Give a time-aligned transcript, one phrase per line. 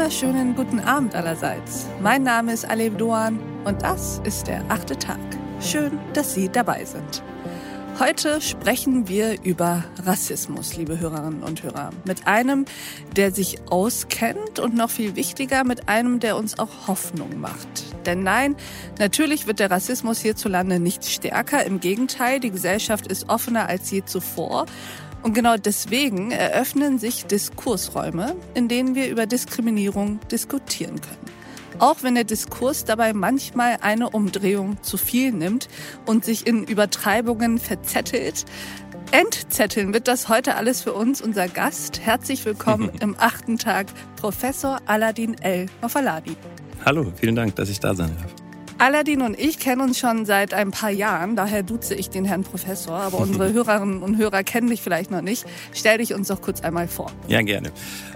[0.00, 1.84] wunderschönen guten Abend allerseits.
[2.00, 5.18] Mein Name ist Alev Doan und das ist der achte Tag.
[5.60, 7.22] Schön, dass Sie dabei sind.
[7.98, 11.90] Heute sprechen wir über Rassismus, liebe Hörerinnen und Hörer.
[12.06, 12.64] Mit einem,
[13.14, 18.06] der sich auskennt und noch viel wichtiger, mit einem, der uns auch Hoffnung macht.
[18.06, 18.56] Denn nein,
[18.98, 21.66] natürlich wird der Rassismus hierzulande nicht stärker.
[21.66, 24.64] Im Gegenteil, die Gesellschaft ist offener als je zuvor.
[25.22, 31.40] Und genau deswegen eröffnen sich Diskursräume, in denen wir über Diskriminierung diskutieren können.
[31.78, 35.68] Auch wenn der Diskurs dabei manchmal eine Umdrehung zu viel nimmt
[36.06, 38.44] und sich in Übertreibungen verzettelt.
[39.12, 42.00] Entzetteln wird das heute alles für uns unser Gast.
[42.00, 46.36] Herzlich willkommen im achten Tag, Professor Aladin El Mafaladi.
[46.84, 48.39] Hallo, vielen Dank, dass ich da sein darf.
[48.80, 52.44] Aladin und ich kennen uns schon seit ein paar Jahren, daher duze ich den Herrn
[52.44, 55.44] Professor, aber unsere Hörerinnen und Hörer kennen dich vielleicht noch nicht.
[55.74, 57.12] Stell dich uns doch kurz einmal vor.
[57.28, 57.72] Ja, gerne.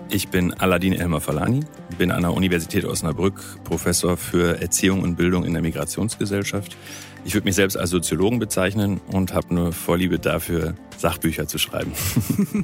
[0.09, 1.61] Ich bin Aladin Elmar Falani,
[1.98, 6.79] bin an der Universität Osnabrück Professor für Erziehung und Bildung in der Migrationsgesellschaft.
[7.27, 11.92] Ich würde mich selbst als Soziologen bezeichnen und habe eine Vorliebe dafür, Sachbücher zu schreiben.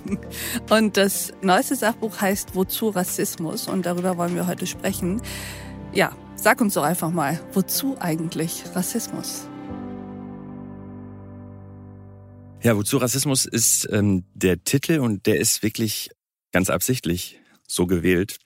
[0.70, 3.68] und das neueste Sachbuch heißt Wozu Rassismus?
[3.68, 5.20] Und darüber wollen wir heute sprechen.
[5.92, 9.46] Ja, Sag uns doch einfach mal, wozu eigentlich Rassismus?
[12.62, 16.08] Ja, wozu Rassismus ist ähm, der Titel und der ist wirklich
[16.50, 18.38] ganz absichtlich so gewählt.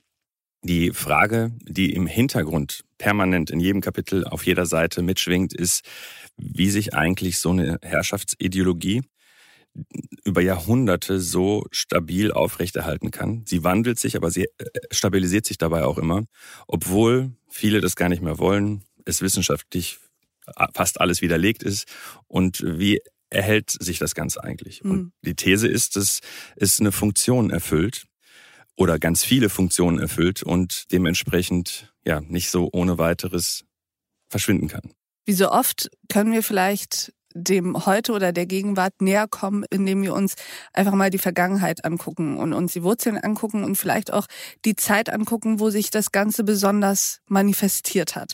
[0.65, 5.84] Die Frage, die im Hintergrund permanent in jedem Kapitel auf jeder Seite mitschwingt, ist,
[6.37, 9.03] wie sich eigentlich so eine Herrschaftsideologie
[10.25, 13.42] über Jahrhunderte so stabil aufrechterhalten kann.
[13.47, 16.25] Sie wandelt sich, aber sie äh, stabilisiert sich dabei auch immer,
[16.66, 19.98] obwohl viele das gar nicht mehr wollen, es wissenschaftlich
[20.75, 21.86] fast alles widerlegt ist.
[22.27, 23.00] Und wie
[23.31, 24.83] erhält sich das Ganze eigentlich?
[24.83, 24.91] Mhm.
[24.91, 26.21] Und die These ist, dass
[26.56, 28.06] es eine Funktion erfüllt
[28.77, 33.65] oder ganz viele Funktionen erfüllt und dementsprechend ja nicht so ohne weiteres
[34.28, 34.93] verschwinden kann.
[35.27, 40.15] Wie so oft können wir vielleicht dem Heute oder der Gegenwart näher kommen, indem wir
[40.15, 40.34] uns
[40.72, 44.27] einfach mal die Vergangenheit angucken und uns die Wurzeln angucken und vielleicht auch
[44.65, 48.33] die Zeit angucken, wo sich das Ganze besonders manifestiert hat.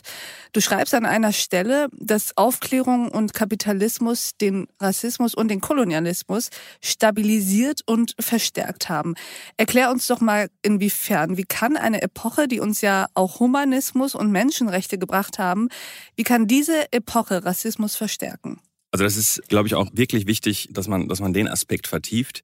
[0.53, 6.49] Du schreibst an einer Stelle, dass Aufklärung und Kapitalismus den Rassismus und den Kolonialismus
[6.81, 9.15] stabilisiert und verstärkt haben.
[9.57, 11.37] Erklär uns doch mal, inwiefern.
[11.37, 15.69] Wie kann eine Epoche, die uns ja auch Humanismus und Menschenrechte gebracht haben,
[16.15, 18.59] wie kann diese Epoche Rassismus verstärken?
[18.91, 22.43] Also das ist, glaube ich, auch wirklich wichtig, dass man, dass man den Aspekt vertieft.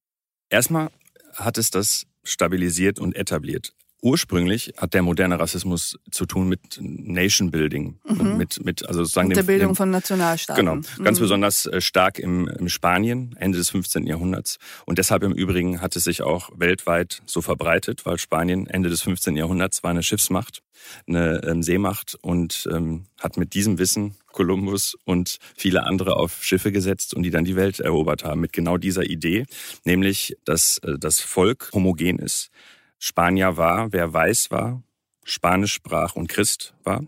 [0.49, 0.89] Erstmal
[1.33, 3.73] hat es das stabilisiert und etabliert.
[4.01, 8.37] Ursprünglich hat der moderne Rassismus zu tun mit Nation Building, mhm.
[8.37, 10.63] mit, mit also sozusagen mit der dem, Bildung dem, von Nationalstaaten.
[10.63, 11.23] Genau, ganz mhm.
[11.23, 14.05] besonders äh, stark im, im Spanien Ende des 15.
[14.05, 18.89] Jahrhunderts und deshalb im Übrigen hat es sich auch weltweit so verbreitet, weil Spanien Ende
[18.89, 19.35] des 15.
[19.35, 20.61] Jahrhunderts war eine Schiffsmacht,
[21.07, 26.71] eine ähm, Seemacht und ähm, hat mit diesem Wissen Kolumbus und viele andere auf Schiffe
[26.71, 29.47] gesetzt und die dann die Welt erobert haben mit genau dieser Idee,
[29.83, 32.51] nämlich dass äh, das Volk homogen ist.
[32.99, 34.83] Spanier war, wer weiß war,
[35.23, 37.01] Spanisch sprach und Christ war.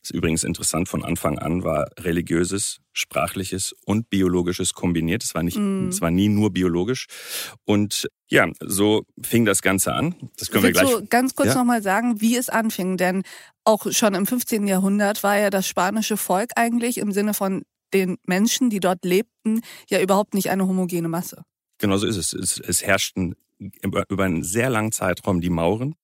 [0.00, 5.24] Das ist übrigens interessant, von Anfang an war religiöses, sprachliches und biologisches kombiniert.
[5.24, 5.88] Es war, nicht, mm.
[5.88, 7.06] es war nie nur biologisch.
[7.64, 10.14] Und ja, so fing das Ganze an.
[10.38, 11.00] Das können Willst wir gleich.
[11.00, 11.56] Du ganz kurz ja?
[11.56, 12.96] nochmal sagen, wie es anfing?
[12.96, 13.24] Denn
[13.64, 14.68] auch schon im 15.
[14.68, 19.62] Jahrhundert war ja das spanische Volk eigentlich im Sinne von den Menschen, die dort lebten,
[19.88, 21.42] ja überhaupt nicht eine homogene Masse.
[21.78, 22.32] Genau so ist es.
[22.32, 23.34] Es, es herrschten
[23.82, 25.94] über einen sehr langen Zeitraum die Mauren,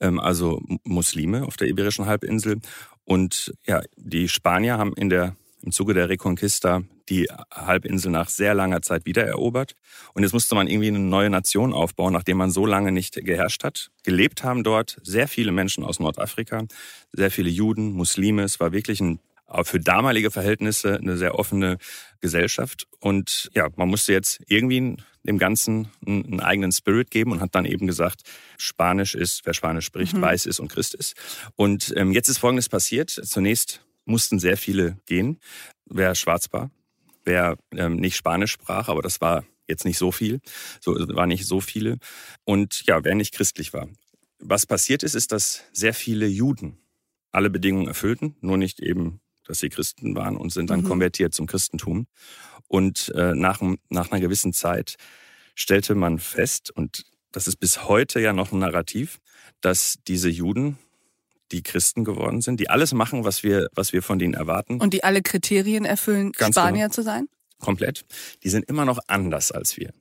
[0.00, 2.60] ähm, also Muslime auf der Iberischen Halbinsel.
[3.04, 8.54] Und ja, die Spanier haben in der, im Zuge der Reconquista die Halbinsel nach sehr
[8.54, 9.74] langer Zeit wiedererobert.
[10.14, 13.64] Und jetzt musste man irgendwie eine neue Nation aufbauen, nachdem man so lange nicht geherrscht
[13.64, 13.90] hat.
[14.04, 16.66] Gelebt haben dort sehr viele Menschen aus Nordafrika,
[17.12, 18.42] sehr viele Juden, Muslime.
[18.44, 19.18] Es war wirklich ein
[19.64, 21.78] für damalige Verhältnisse eine sehr offene
[22.20, 22.86] Gesellschaft.
[23.00, 27.64] Und ja, man musste jetzt irgendwie dem Ganzen einen, eigenen Spirit geben und hat dann
[27.64, 28.22] eben gesagt,
[28.58, 30.22] Spanisch ist, wer Spanisch spricht, mhm.
[30.22, 31.14] weiß ist und Christ ist.
[31.56, 33.10] Und ähm, jetzt ist Folgendes passiert.
[33.10, 35.38] Zunächst mussten sehr viele gehen,
[35.86, 36.70] wer schwarz war,
[37.24, 40.40] wer ähm, nicht Spanisch sprach, aber das war jetzt nicht so viel,
[40.80, 41.98] so war nicht so viele.
[42.44, 43.88] Und ja, wer nicht christlich war.
[44.38, 46.78] Was passiert ist, ist, dass sehr viele Juden
[47.30, 49.20] alle Bedingungen erfüllten, nur nicht eben
[49.50, 50.84] dass sie Christen waren und sind dann mhm.
[50.84, 52.06] konvertiert zum Christentum.
[52.70, 54.94] Und äh, nach, nach einer gewissen Zeit
[55.56, 59.18] stellte man fest, und das ist bis heute ja noch ein Narrativ,
[59.60, 60.78] dass diese Juden,
[61.50, 64.80] die Christen geworden sind, die alles machen, was wir, was wir von denen erwarten.
[64.80, 66.94] Und die alle Kriterien erfüllen, Ganz Spanier genau.
[66.94, 67.28] zu sein?
[67.58, 68.04] Komplett.
[68.44, 69.92] Die sind immer noch anders als wir.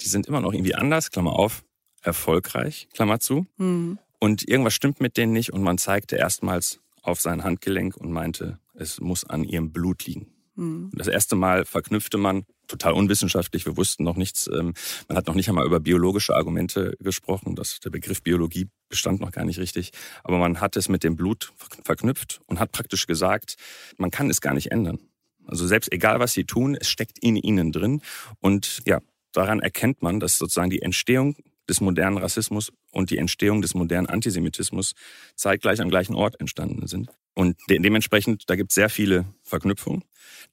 [0.00, 1.64] Die sind immer noch irgendwie anders, Klammer auf,
[2.00, 3.46] erfolgreich, Klammer zu.
[3.58, 3.98] Mhm.
[4.20, 8.58] Und irgendwas stimmt mit denen nicht und man zeigte erstmals auf sein Handgelenk und meinte,
[8.72, 10.32] es muss an ihrem Blut liegen.
[10.56, 10.90] Mhm.
[10.94, 14.74] Das erste Mal verknüpfte man, total unwissenschaftlich, wir wussten noch nichts, ähm,
[15.08, 19.30] man hat noch nicht einmal über biologische Argumente gesprochen, das, der Begriff Biologie bestand noch
[19.30, 19.92] gar nicht richtig,
[20.24, 21.52] aber man hat es mit dem Blut
[21.84, 23.56] verknüpft und hat praktisch gesagt,
[23.98, 24.98] man kann es gar nicht ändern.
[25.46, 28.02] Also selbst egal, was sie tun, es steckt in ihnen drin
[28.40, 29.00] und ja,
[29.32, 31.36] daran erkennt man, dass sozusagen die Entstehung
[31.68, 34.94] des modernen Rassismus und die Entstehung des modernen Antisemitismus
[35.34, 37.10] zeitgleich am gleichen Ort entstanden sind.
[37.36, 40.02] Und de dementsprechend, da gibt es sehr viele Verknüpfungen.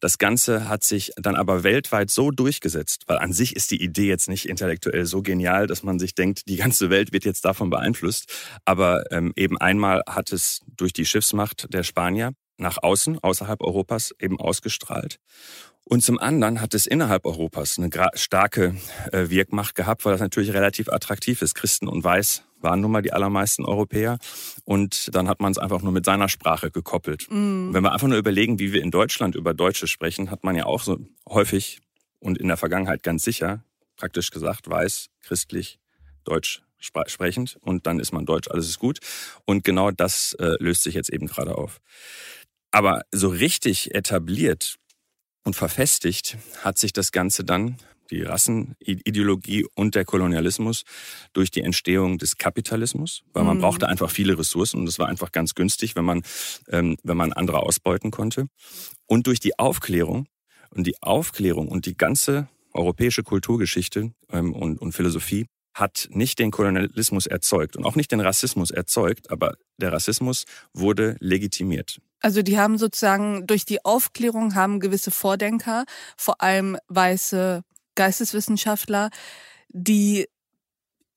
[0.01, 4.07] Das Ganze hat sich dann aber weltweit so durchgesetzt, weil an sich ist die Idee
[4.07, 7.69] jetzt nicht intellektuell so genial, dass man sich denkt, die ganze Welt wird jetzt davon
[7.69, 8.29] beeinflusst.
[8.65, 14.13] Aber ähm, eben einmal hat es durch die Schiffsmacht der Spanier nach außen, außerhalb Europas,
[14.19, 15.19] eben ausgestrahlt.
[15.85, 18.75] Und zum anderen hat es innerhalb Europas eine starke
[19.13, 21.55] äh, Wirkmacht gehabt, weil das natürlich relativ attraktiv ist.
[21.55, 24.17] Christen und Weiß waren nun mal die allermeisten Europäer.
[24.63, 27.27] Und dann hat man es einfach nur mit seiner Sprache gekoppelt.
[27.29, 27.73] Mm.
[27.73, 30.65] Wenn wir einfach nur überlegen, wie wir in Deutschland über Deutsche sprechen, hat man ja
[30.65, 31.81] auch so häufig
[32.19, 33.63] und in der Vergangenheit ganz sicher
[33.95, 35.79] praktisch gesagt, weiß, christlich,
[36.23, 38.99] deutsch sprechend und dann ist man deutsch, alles ist gut.
[39.45, 41.79] Und genau das äh, löst sich jetzt eben gerade auf.
[42.71, 44.75] Aber so richtig etabliert
[45.43, 47.77] und verfestigt hat sich das Ganze dann,
[48.13, 50.83] die Rassenideologie und der Kolonialismus,
[51.33, 53.61] durch die Entstehung des Kapitalismus, weil man mhm.
[53.61, 56.21] brauchte einfach viele Ressourcen und es war einfach ganz günstig, wenn man,
[56.69, 58.47] ähm, wenn man andere ausbeuten konnte.
[59.07, 60.27] Und durch die Aufklärung
[60.69, 66.51] und die Aufklärung und die ganze europäische Kulturgeschichte ähm, und, und Philosophie hat nicht den
[66.51, 71.99] Kolonialismus erzeugt und auch nicht den Rassismus erzeugt, aber der Rassismus wurde legitimiert.
[72.19, 75.83] Also die haben sozusagen durch die Aufklärung haben gewisse Vordenker,
[76.15, 77.63] vor allem weiße
[77.95, 79.09] Geisteswissenschaftler,
[79.69, 80.27] die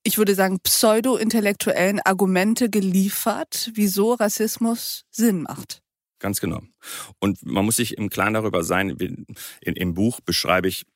[0.03, 5.83] ich würde sagen, pseudo-intellektuellen Argumente geliefert, wieso Rassismus Sinn macht.
[6.21, 6.63] Ganz genau.
[7.19, 9.27] Und man muss sich im Klaren darüber sein, in,
[9.61, 10.87] im Buch beschreibe ich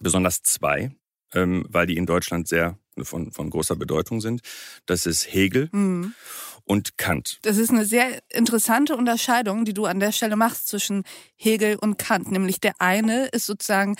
[0.00, 0.94] besonders zwei,
[1.32, 4.42] ähm, weil die in Deutschland sehr von, von großer Bedeutung sind.
[4.84, 5.70] Das ist Hegel.
[5.72, 6.14] Mhm
[6.64, 7.38] und Kant.
[7.42, 11.04] Das ist eine sehr interessante Unterscheidung, die du an der Stelle machst zwischen
[11.36, 12.30] Hegel und Kant.
[12.30, 13.96] Nämlich der eine ist sozusagen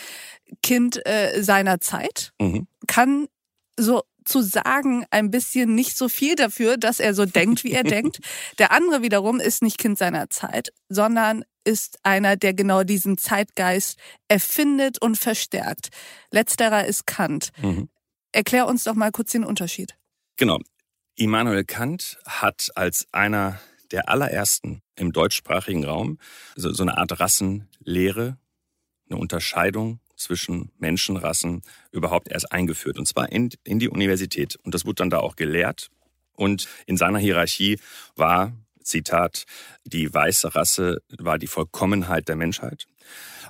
[0.63, 2.67] Kind äh, seiner Zeit, mhm.
[2.87, 3.29] kann
[3.79, 7.83] so zu sagen ein bisschen nicht so viel dafür, dass er so denkt, wie er
[7.85, 8.21] denkt.
[8.59, 13.99] Der andere wiederum ist nicht Kind seiner Zeit, sondern ist einer, der genau diesen Zeitgeist
[14.29, 15.91] erfindet und verstärkt.
[16.31, 17.51] Letzterer ist Kant.
[17.61, 17.89] Mhm.
[18.33, 19.97] Erklär uns doch mal kurz den Unterschied.
[20.37, 20.59] Genau.
[21.17, 23.61] Immanuel Kant hat als einer
[23.91, 26.19] der allerersten im deutschsprachigen Raum
[26.57, 28.39] so, so eine Art Rassenlehre,
[29.09, 32.99] eine Unterscheidung zwischen Menschenrassen überhaupt erst eingeführt.
[32.99, 34.57] Und zwar in, in die Universität.
[34.63, 35.91] Und das wurde dann da auch gelehrt.
[36.35, 37.79] Und in seiner Hierarchie
[38.17, 39.45] war, Zitat,
[39.85, 42.87] die weiße Rasse war die Vollkommenheit der Menschheit.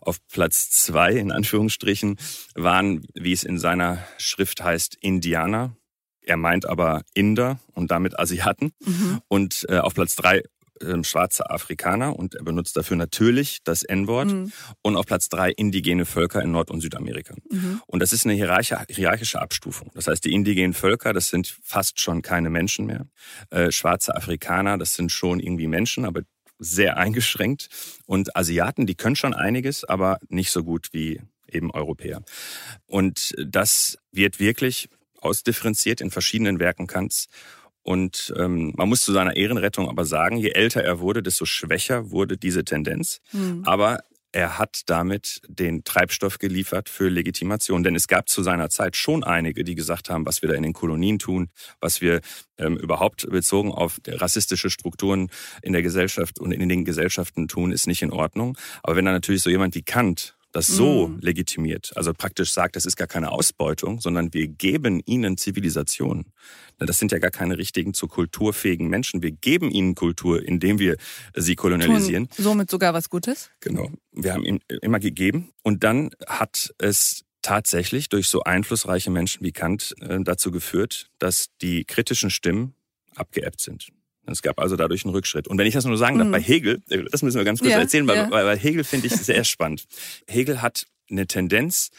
[0.00, 2.18] Auf Platz zwei, in Anführungsstrichen,
[2.54, 5.76] waren, wie es in seiner Schrift heißt, Indianer.
[6.24, 8.72] Er meint aber Inder und damit Asiaten.
[8.84, 9.20] Mhm.
[9.28, 10.42] Und äh, auf Platz drei
[10.82, 14.28] äh, schwarze Afrikaner und er benutzt dafür natürlich das N-Wort.
[14.28, 14.52] Mhm.
[14.82, 17.34] Und auf Platz drei indigene Völker in Nord- und Südamerika.
[17.50, 17.82] Mhm.
[17.86, 19.90] Und das ist eine hierarchische Abstufung.
[19.94, 23.06] Das heißt, die indigenen Völker, das sind fast schon keine Menschen mehr.
[23.50, 26.22] Äh, schwarze Afrikaner, das sind schon irgendwie Menschen, aber
[26.58, 27.68] sehr eingeschränkt.
[28.06, 32.22] Und Asiaten, die können schon einiges, aber nicht so gut wie eben Europäer.
[32.86, 34.88] Und das wird wirklich
[35.22, 37.26] ausdifferenziert in verschiedenen Werken Kants.
[37.82, 42.10] Und ähm, man muss zu seiner Ehrenrettung aber sagen, je älter er wurde, desto schwächer
[42.10, 43.20] wurde diese Tendenz.
[43.32, 43.62] Mhm.
[43.64, 44.00] Aber
[44.32, 47.82] er hat damit den Treibstoff geliefert für Legitimation.
[47.82, 50.62] Denn es gab zu seiner Zeit schon einige, die gesagt haben, was wir da in
[50.62, 51.50] den Kolonien tun,
[51.80, 52.22] was wir
[52.56, 55.28] ähm, überhaupt bezogen auf rassistische Strukturen
[55.60, 58.56] in der Gesellschaft und in den Gesellschaften tun, ist nicht in Ordnung.
[58.82, 61.18] Aber wenn dann natürlich so jemand wie Kant das so mm.
[61.20, 66.26] legitimiert, also praktisch sagt, das ist gar keine Ausbeutung, sondern wir geben ihnen Zivilisation.
[66.78, 69.22] Das sind ja gar keine richtigen zu kulturfähigen Menschen.
[69.22, 70.96] Wir geben ihnen Kultur, indem wir
[71.34, 72.28] sie kolonialisieren.
[72.28, 73.50] Tun somit sogar was Gutes?
[73.60, 73.90] Genau.
[74.12, 75.50] Wir haben ihnen immer gegeben.
[75.62, 81.48] Und dann hat es tatsächlich durch so einflussreiche Menschen wie Kant äh, dazu geführt, dass
[81.60, 82.74] die kritischen Stimmen
[83.14, 83.88] abgeebbt sind.
[84.26, 85.48] Es gab also dadurch einen Rückschritt.
[85.48, 86.32] Und wenn ich das nur sagen darf, mhm.
[86.32, 88.30] bei Hegel, das müssen wir ganz kurz ja, erzählen, weil, ja.
[88.30, 89.84] weil Hegel finde ich sehr spannend.
[90.28, 91.90] Hegel hat eine Tendenz,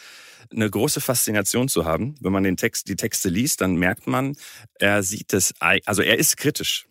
[0.52, 2.16] eine große Faszination zu haben.
[2.22, 4.36] Wenn man den Text, die Texte liest, dann merkt man,
[4.76, 6.86] er sieht es, also er ist kritisch.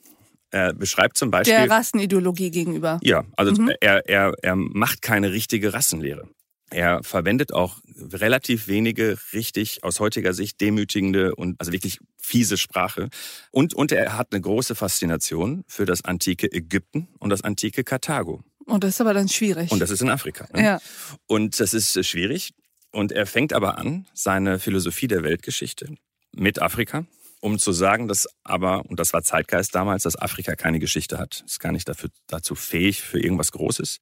[0.50, 1.54] Er beschreibt zum Beispiel.
[1.54, 3.00] Der Rassenideologie gegenüber.
[3.02, 3.72] Ja, also mhm.
[3.80, 6.28] er, er, er macht keine richtige Rassenlehre.
[6.72, 7.78] Er verwendet auch
[8.12, 13.08] relativ wenige richtig aus heutiger Sicht demütigende und also wirklich fiese Sprache.
[13.50, 18.42] Und, und er hat eine große Faszination für das antike Ägypten und das antike Karthago.
[18.64, 19.70] Und das ist aber dann schwierig.
[19.70, 20.48] Und das ist in Afrika.
[20.54, 20.64] Ne?
[20.64, 20.80] Ja.
[21.26, 22.54] Und das ist schwierig.
[22.90, 25.94] Und er fängt aber an, seine Philosophie der Weltgeschichte
[26.32, 27.04] mit Afrika,
[27.40, 31.42] um zu sagen, dass aber, und das war Zeitgeist damals, dass Afrika keine Geschichte hat.
[31.46, 33.98] Ist gar nicht dafür, dazu fähig für irgendwas Großes.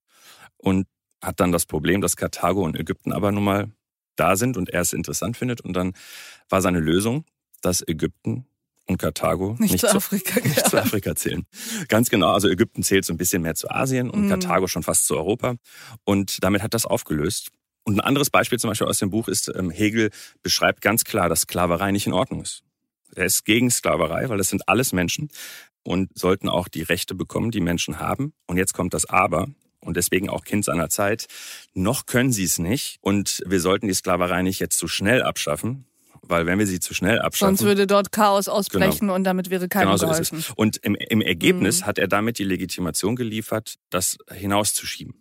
[0.56, 0.86] Und
[1.20, 3.70] hat dann das Problem, dass Karthago und Ägypten aber nun mal
[4.16, 5.60] da sind und er es interessant findet.
[5.60, 5.92] Und dann
[6.48, 7.24] war seine Lösung,
[7.62, 8.46] dass Ägypten
[8.86, 11.46] und Karthago nicht, nicht, zu, Afrika, nicht zu Afrika zählen.
[11.88, 12.32] Ganz genau.
[12.32, 14.28] Also Ägypten zählt so ein bisschen mehr zu Asien und mm.
[14.28, 15.56] Karthago schon fast zu Europa.
[16.04, 17.50] Und damit hat das aufgelöst.
[17.84, 20.10] Und ein anderes Beispiel zum Beispiel aus dem Buch ist, ähm, Hegel
[20.42, 22.62] beschreibt ganz klar, dass Sklaverei nicht in Ordnung ist.
[23.14, 25.28] Er ist gegen Sklaverei, weil das sind alles Menschen
[25.82, 28.32] und sollten auch die Rechte bekommen, die Menschen haben.
[28.46, 29.48] Und jetzt kommt das Aber
[29.80, 31.26] und deswegen auch Kind seiner Zeit.
[31.75, 35.87] Noch können sie es nicht und wir sollten die Sklaverei nicht jetzt zu schnell abschaffen,
[36.22, 37.56] weil wenn wir sie zu schnell abschaffen.
[37.56, 39.14] Sonst würde dort Chaos ausbrechen genau.
[39.14, 40.38] und damit wäre keinem genau so geholfen.
[40.38, 40.54] Ist es.
[40.56, 41.87] Und im, im Ergebnis mhm.
[41.87, 45.14] hat er damit die Legitimation geliefert, das hinauszuschieben.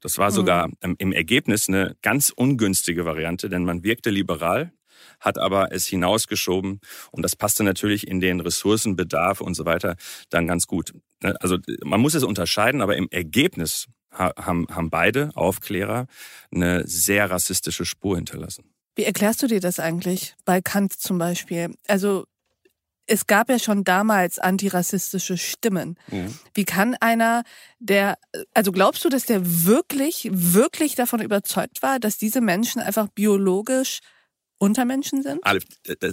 [0.00, 0.96] Das war sogar mhm.
[0.98, 4.72] im Ergebnis eine ganz ungünstige Variante, denn man wirkte liberal,
[5.18, 9.96] hat aber es hinausgeschoben und das passte natürlich in den Ressourcenbedarf und so weiter
[10.28, 10.92] dann ganz gut.
[11.22, 16.06] Ne, also man muss es unterscheiden, aber im Ergebnis haben, haben beide Aufklärer
[16.52, 18.64] eine sehr rassistische Spur hinterlassen.
[18.96, 21.74] Wie erklärst du dir das eigentlich bei Kant zum Beispiel?
[21.86, 22.24] Also
[23.06, 25.98] es gab ja schon damals antirassistische Stimmen.
[26.10, 26.38] Mhm.
[26.54, 27.42] Wie kann einer,
[27.80, 28.16] der,
[28.54, 33.98] also glaubst du, dass der wirklich, wirklich davon überzeugt war, dass diese Menschen einfach biologisch
[34.60, 35.40] Untermenschen sind?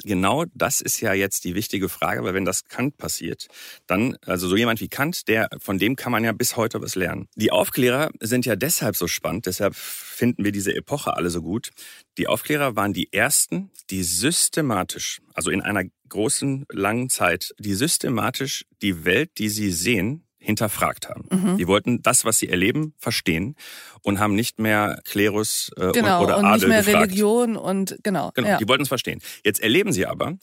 [0.04, 3.48] Genau das ist ja jetzt die wichtige Frage, weil wenn das Kant passiert,
[3.88, 6.96] dann, also so jemand wie Kant, der, von dem kann man ja bis heute was
[6.96, 7.28] lernen.
[7.36, 11.72] Die Aufklärer sind ja deshalb so spannend, deshalb finden wir diese Epoche alle so gut.
[12.18, 18.66] Die Aufklärer waren die ersten, die systematisch, also in einer großen, langen Zeit, die systematisch
[18.82, 21.26] die Welt, die sie sehen, hinterfragt haben.
[21.30, 21.58] Mhm.
[21.58, 23.56] Die wollten das, was sie erleben, verstehen
[24.02, 27.12] und haben nicht mehr Klerus äh, genau, und, oder und Adel nicht mehr gefragt.
[27.12, 28.32] Religion und genau.
[28.34, 28.58] Genau, ja.
[28.58, 29.22] die wollten es verstehen.
[29.44, 30.38] Jetzt erleben sie aber,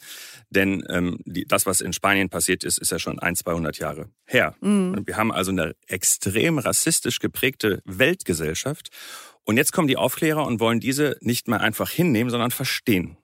[0.51, 4.11] denn ähm, die, das, was in Spanien passiert ist, ist ja schon ein, 200 Jahre
[4.27, 4.55] her.
[4.61, 5.05] Mhm.
[5.07, 8.91] Wir haben also eine extrem rassistisch geprägte Weltgesellschaft.
[9.45, 13.17] Und jetzt kommen die Aufklärer und wollen diese nicht mehr einfach hinnehmen, sondern verstehen.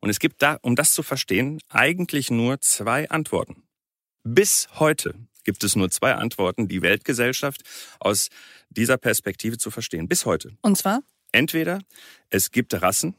[0.00, 3.64] Und es gibt da, um das zu verstehen, eigentlich nur zwei Antworten.
[4.24, 7.62] Bis heute gibt es nur zwei Antworten, die Weltgesellschaft
[8.00, 8.28] aus
[8.70, 10.08] dieser Perspektive zu verstehen.
[10.08, 10.56] Bis heute.
[10.62, 11.00] Und zwar?
[11.32, 11.80] Entweder
[12.30, 13.14] es gibt Rassen,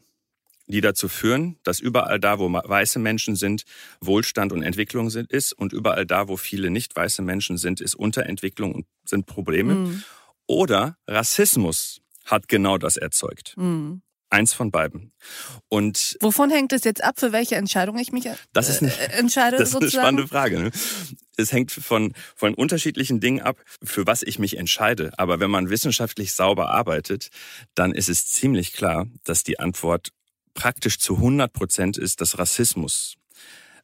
[0.66, 3.64] die dazu führen, dass überall da, wo weiße Menschen sind,
[4.00, 7.94] Wohlstand und Entwicklung sind, ist und überall da, wo viele nicht weiße Menschen sind, ist
[7.94, 9.74] Unterentwicklung und sind Probleme.
[9.74, 10.04] Mhm.
[10.46, 13.54] Oder Rassismus hat genau das erzeugt.
[13.56, 14.02] Mhm.
[14.34, 15.12] Eins von beiden.
[15.68, 19.18] Und wovon hängt es jetzt ab, für welche Entscheidung ich mich das ist eine, äh,
[19.18, 19.58] entscheide?
[19.58, 20.00] Das ist sozusagen?
[20.00, 20.58] eine spannende Frage.
[20.60, 20.70] Ne?
[21.36, 25.12] Es hängt von, von unterschiedlichen Dingen ab, für was ich mich entscheide.
[25.18, 27.28] Aber wenn man wissenschaftlich sauber arbeitet,
[27.76, 30.08] dann ist es ziemlich klar, dass die Antwort
[30.52, 33.14] praktisch zu 100 Prozent ist, dass Rassismus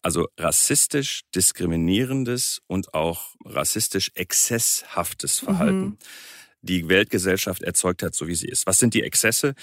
[0.02, 5.80] also rassistisch diskriminierendes und auch rassistisch exzesshaftes Verhalten.
[5.80, 5.98] Mhm
[6.62, 8.66] die Weltgesellschaft erzeugt hat, so wie sie ist.
[8.66, 9.54] Was sind die Exzesse?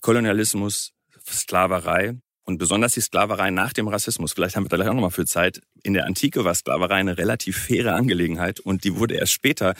[0.00, 0.92] Kolonialismus,
[1.26, 4.32] Sklaverei und besonders die Sklaverei nach dem Rassismus.
[4.32, 5.60] Vielleicht haben wir da gleich auch nochmal für Zeit.
[5.82, 9.74] In der Antike war Sklaverei eine relativ faire Angelegenheit und die wurde erst später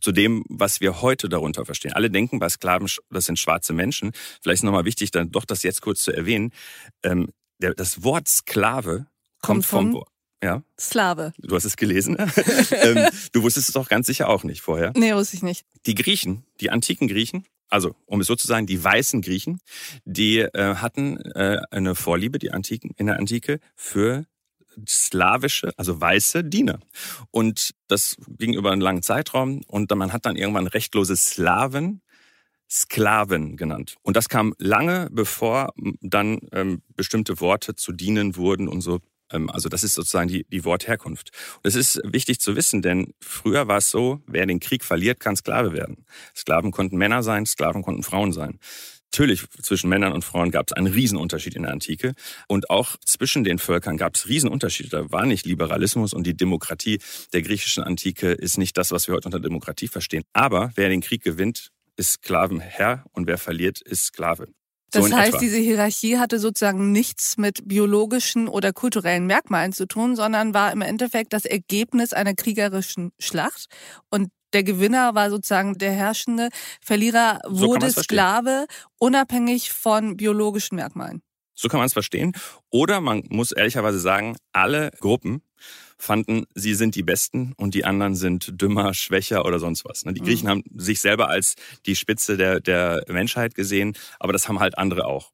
[0.00, 1.92] zu dem, was wir heute darunter verstehen.
[1.94, 4.12] Alle denken bei Sklaven, das sind schwarze Menschen.
[4.42, 6.52] Vielleicht ist nochmal wichtig, dann doch das jetzt kurz zu erwähnen.
[7.02, 9.06] Ähm, das Wort Sklave
[9.40, 10.04] kommt, kommt vom,
[10.44, 10.62] ja.
[10.78, 11.32] Slave.
[11.38, 12.16] Du hast es gelesen.
[12.70, 14.92] ähm, du wusstest es doch ganz sicher auch nicht vorher.
[14.94, 15.64] Nee, wusste ich nicht.
[15.86, 19.60] Die Griechen, die antiken Griechen, also um es so zu sagen, die weißen Griechen,
[20.04, 24.26] die äh, hatten äh, eine Vorliebe, die Antiken, in der Antike, für
[24.86, 26.80] slawische, also weiße Diener.
[27.30, 32.02] Und das ging über einen langen Zeitraum und man hat dann irgendwann rechtlose Slaven
[32.70, 33.96] Sklaven genannt.
[34.02, 39.00] Und das kam lange bevor dann ähm, bestimmte Worte zu dienen wurden und so
[39.50, 41.30] also das ist sozusagen die, die Wortherkunft.
[41.56, 45.20] Und das ist wichtig zu wissen, denn früher war es so, wer den Krieg verliert,
[45.20, 46.04] kann Sklave werden.
[46.34, 48.58] Sklaven konnten Männer sein, Sklaven konnten Frauen sein.
[49.12, 52.14] Natürlich, zwischen Männern und Frauen gab es einen Riesenunterschied in der Antike.
[52.48, 54.88] Und auch zwischen den Völkern gab es Riesenunterschiede.
[54.88, 56.98] Da war nicht Liberalismus und die Demokratie
[57.32, 60.24] der griechischen Antike ist nicht das, was wir heute unter Demokratie verstehen.
[60.32, 64.48] Aber wer den Krieg gewinnt, ist Sklavenherr und wer verliert, ist Sklave.
[64.94, 65.38] Das so heißt, etwa.
[65.38, 70.80] diese Hierarchie hatte sozusagen nichts mit biologischen oder kulturellen Merkmalen zu tun, sondern war im
[70.80, 73.66] Endeffekt das Ergebnis einer kriegerischen Schlacht.
[74.10, 76.48] Und der Gewinner war sozusagen der Herrschende,
[76.80, 78.66] Verlierer wurde so Sklave,
[78.98, 81.22] unabhängig von biologischen Merkmalen.
[81.54, 82.32] So kann man es verstehen.
[82.70, 85.42] Oder man muss ehrlicherweise sagen, alle Gruppen
[85.98, 90.04] fanden, sie sind die Besten und die anderen sind dümmer, schwächer oder sonst was.
[90.04, 90.12] Ne?
[90.12, 90.50] Die Griechen mhm.
[90.50, 91.54] haben sich selber als
[91.86, 95.32] die Spitze der, der Menschheit gesehen, aber das haben halt andere auch.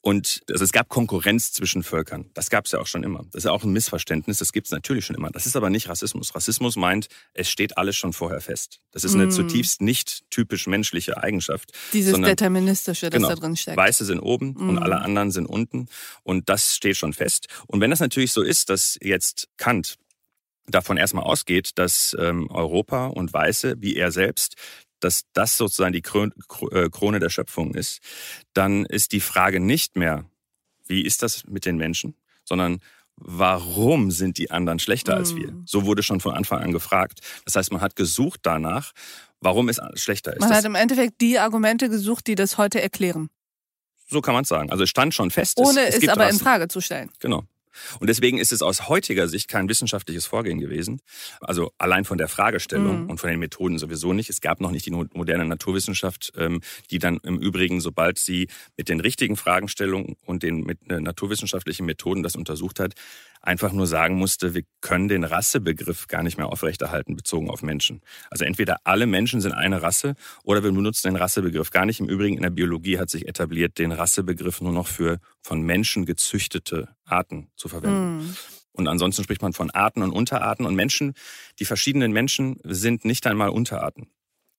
[0.00, 2.30] Und also es gab Konkurrenz zwischen Völkern.
[2.34, 3.24] Das gab es ja auch schon immer.
[3.32, 4.38] Das ist ja auch ein Missverständnis.
[4.38, 5.30] Das gibt es natürlich schon immer.
[5.30, 6.34] Das ist aber nicht Rassismus.
[6.34, 8.80] Rassismus meint, es steht alles schon vorher fest.
[8.92, 9.30] Das ist eine mm.
[9.32, 11.72] zutiefst nicht typisch menschliche Eigenschaft.
[11.92, 13.76] Dieses sondern, Deterministische, das genau, da drin steckt.
[13.76, 14.68] Weiße sind oben mm.
[14.68, 15.88] und alle anderen sind unten.
[16.22, 17.48] Und das steht schon fest.
[17.66, 19.96] Und wenn das natürlich so ist, dass jetzt Kant
[20.68, 24.56] davon erstmal ausgeht, dass ähm, Europa und Weiße, wie er selbst,
[25.00, 28.00] dass das sozusagen die äh, Krone der Schöpfung ist,
[28.54, 30.24] dann ist die Frage nicht mehr,
[30.86, 32.80] wie ist das mit den Menschen, sondern
[33.16, 35.18] warum sind die anderen schlechter mhm.
[35.18, 35.48] als wir?
[35.48, 35.62] Hm.
[35.66, 37.20] So wurde schon von Anfang an gefragt.
[37.44, 38.92] Das heißt, man hat gesucht danach,
[39.40, 40.40] warum es schlechter ist.
[40.40, 43.28] Man hat im Endeffekt die Argumente gesucht, die das heute erklären.
[44.08, 44.70] So kann man es sagen.
[44.70, 45.58] Also es stand schon fest.
[45.58, 46.38] Ohne es, es, es aber Rassen.
[46.38, 47.10] in Frage zu stellen.
[47.18, 47.42] Genau.
[48.00, 51.00] Und deswegen ist es aus heutiger Sicht kein wissenschaftliches Vorgehen gewesen.
[51.40, 53.10] Also allein von der Fragestellung mhm.
[53.10, 54.30] und von den Methoden sowieso nicht.
[54.30, 58.88] Es gab noch nicht die moderne Naturwissenschaft, ähm, die dann im Übrigen, sobald sie mit
[58.88, 62.94] den richtigen Fragestellungen und den mit äh, naturwissenschaftlichen Methoden das untersucht hat,
[63.46, 68.00] einfach nur sagen musste, wir können den Rassebegriff gar nicht mehr aufrechterhalten bezogen auf Menschen.
[68.30, 72.00] Also entweder alle Menschen sind eine Rasse oder wir benutzen den Rassebegriff gar nicht.
[72.00, 76.06] Im Übrigen in der Biologie hat sich etabliert, den Rassebegriff nur noch für von Menschen
[76.06, 78.26] gezüchtete Arten zu verwenden.
[78.26, 78.36] Mm.
[78.72, 80.66] Und ansonsten spricht man von Arten und Unterarten.
[80.66, 81.14] Und Menschen,
[81.58, 84.08] die verschiedenen Menschen sind nicht einmal Unterarten.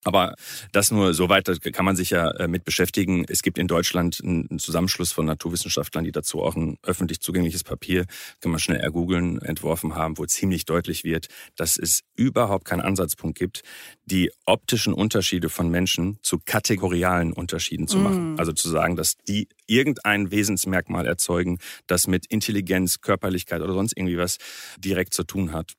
[0.03, 0.35] Aber
[0.71, 3.25] das nur so weit, da kann man sich ja äh, mit beschäftigen.
[3.27, 8.05] Es gibt in Deutschland einen Zusammenschluss von Naturwissenschaftlern, die dazu auch ein öffentlich zugängliches Papier,
[8.39, 13.37] kann man schnell ergoogeln, entworfen haben, wo ziemlich deutlich wird, dass es überhaupt keinen Ansatzpunkt
[13.37, 13.63] gibt,
[14.05, 18.35] die optischen Unterschiede von Menschen zu kategorialen Unterschieden zu machen.
[18.35, 18.39] Mm.
[18.39, 21.57] Also zu sagen, dass die irgendein Wesensmerkmal erzeugen,
[21.87, 24.37] das mit Intelligenz, Körperlichkeit oder sonst irgendwie was
[24.79, 25.73] direkt zu tun hat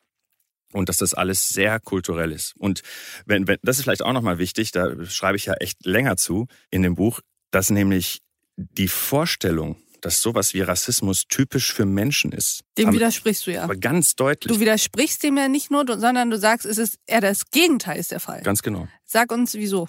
[0.72, 2.54] und dass das alles sehr kulturell ist.
[2.56, 2.82] Und
[3.26, 6.46] wenn, wenn das ist vielleicht auch nochmal wichtig, da schreibe ich ja echt länger zu
[6.70, 8.20] in dem Buch, dass nämlich
[8.56, 12.62] die Vorstellung, dass sowas wie Rassismus typisch für Menschen ist.
[12.76, 13.64] Dem widersprichst du ja.
[13.64, 14.52] Aber ganz deutlich.
[14.52, 18.12] Du widersprichst dem ja nicht nur, sondern du sagst, es ist eher das Gegenteil ist
[18.12, 18.42] der Fall.
[18.42, 18.88] Ganz genau.
[19.04, 19.88] Sag uns wieso.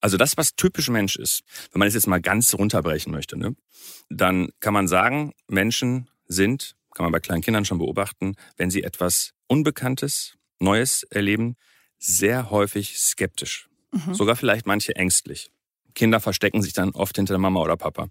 [0.00, 3.56] Also das, was typisch Mensch ist, wenn man es jetzt mal ganz runterbrechen möchte, ne,
[4.10, 8.82] dann kann man sagen, Menschen sind, kann man bei kleinen Kindern schon beobachten, wenn sie
[8.82, 11.56] etwas Unbekanntes, Neues erleben,
[11.98, 13.68] sehr häufig skeptisch.
[13.92, 14.14] Mhm.
[14.14, 15.50] Sogar vielleicht manche ängstlich.
[15.94, 18.08] Kinder verstecken sich dann oft hinter der Mama oder Papa.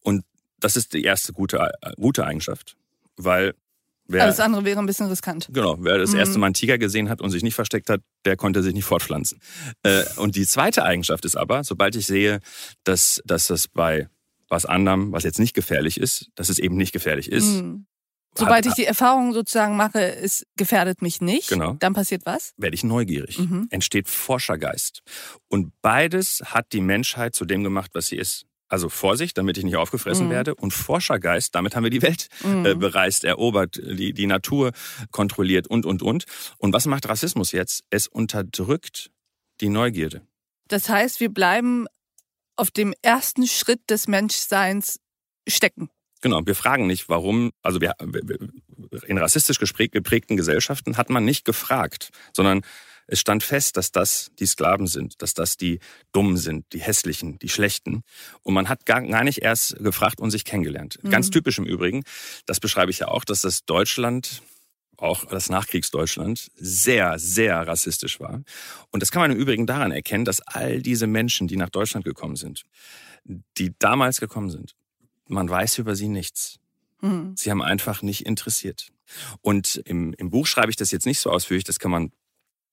[0.00, 0.24] Und
[0.60, 2.76] das ist die erste gute, gute Eigenschaft.
[3.16, 3.54] Weil
[4.06, 4.24] wer.
[4.24, 5.48] Alles andere wäre ein bisschen riskant.
[5.52, 5.76] Genau.
[5.80, 6.18] Wer das mhm.
[6.18, 8.84] erste Mal einen Tiger gesehen hat und sich nicht versteckt hat, der konnte sich nicht
[8.84, 9.40] fortpflanzen.
[9.82, 12.40] Äh, und die zweite Eigenschaft ist aber, sobald ich sehe,
[12.84, 14.08] dass, dass das bei
[14.48, 17.86] was anderem, was jetzt nicht gefährlich ist, dass es eben nicht gefährlich ist, mhm.
[18.36, 21.76] Sobald ich die Erfahrung sozusagen mache, es gefährdet mich nicht, genau.
[21.78, 22.52] dann passiert was?
[22.56, 23.38] Werde ich neugierig.
[23.38, 23.68] Mhm.
[23.70, 25.02] Entsteht Forschergeist.
[25.48, 28.46] Und beides hat die Menschheit zu dem gemacht, was sie ist.
[28.68, 30.30] Also Vorsicht, damit ich nicht aufgefressen mhm.
[30.30, 30.54] werde.
[30.54, 32.66] Und Forschergeist, damit haben wir die Welt mhm.
[32.66, 34.72] äh, bereist, erobert, die, die Natur
[35.10, 36.24] kontrolliert und, und, und.
[36.58, 37.84] Und was macht Rassismus jetzt?
[37.90, 39.10] Es unterdrückt
[39.60, 40.26] die Neugierde.
[40.68, 41.86] Das heißt, wir bleiben
[42.56, 44.98] auf dem ersten Schritt des Menschseins
[45.46, 45.90] stecken.
[46.24, 47.96] Genau, wir fragen nicht, warum, also wir,
[49.06, 52.62] in rassistisch geprägten Gesellschaften hat man nicht gefragt, sondern
[53.06, 55.80] es stand fest, dass das die Sklaven sind, dass das die
[56.12, 58.04] Dummen sind, die Hässlichen, die Schlechten.
[58.42, 60.98] Und man hat gar, gar nicht erst gefragt und sich kennengelernt.
[61.02, 61.10] Mhm.
[61.10, 62.04] Ganz typisch im Übrigen,
[62.46, 64.40] das beschreibe ich ja auch, dass das Deutschland,
[64.96, 68.42] auch das Nachkriegsdeutschland, sehr, sehr rassistisch war.
[68.90, 72.06] Und das kann man im Übrigen daran erkennen, dass all diese Menschen, die nach Deutschland
[72.06, 72.62] gekommen sind,
[73.58, 74.74] die damals gekommen sind,
[75.26, 76.58] man weiß über sie nichts.
[77.00, 77.34] Mhm.
[77.36, 78.88] Sie haben einfach nicht interessiert.
[79.40, 82.12] Und im, im Buch schreibe ich das jetzt nicht so ausführlich, das kann man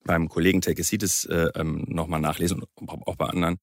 [0.04, 3.58] beim Kollegen Tekesides äh, ähm, nochmal nachlesen und auch bei anderen.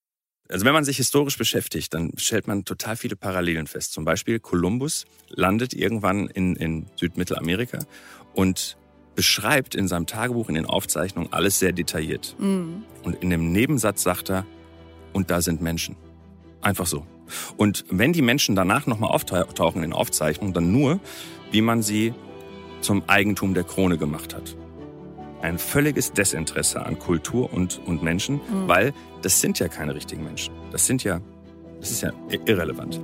[0.47, 3.93] Also wenn man sich historisch beschäftigt, dann stellt man total viele Parallelen fest.
[3.93, 7.79] Zum Beispiel Kolumbus landet irgendwann in, in Südmittelamerika
[8.33, 8.77] und
[9.15, 12.35] beschreibt in seinem Tagebuch, in den Aufzeichnungen alles sehr detailliert.
[12.39, 12.83] Mhm.
[13.03, 14.45] Und in dem Nebensatz sagt er,
[15.13, 15.95] und da sind Menschen.
[16.61, 17.05] Einfach so.
[17.57, 20.99] Und wenn die Menschen danach nochmal auftauchen in Aufzeichnungen, dann nur,
[21.51, 22.13] wie man sie
[22.81, 24.55] zum Eigentum der Krone gemacht hat.
[25.41, 28.67] Ein völliges Desinteresse an Kultur und, und Menschen, mhm.
[28.67, 30.53] weil das sind ja keine richtigen Menschen.
[30.71, 31.21] Das sind ja,
[31.79, 32.11] das ist ja
[32.45, 32.99] irrelevant.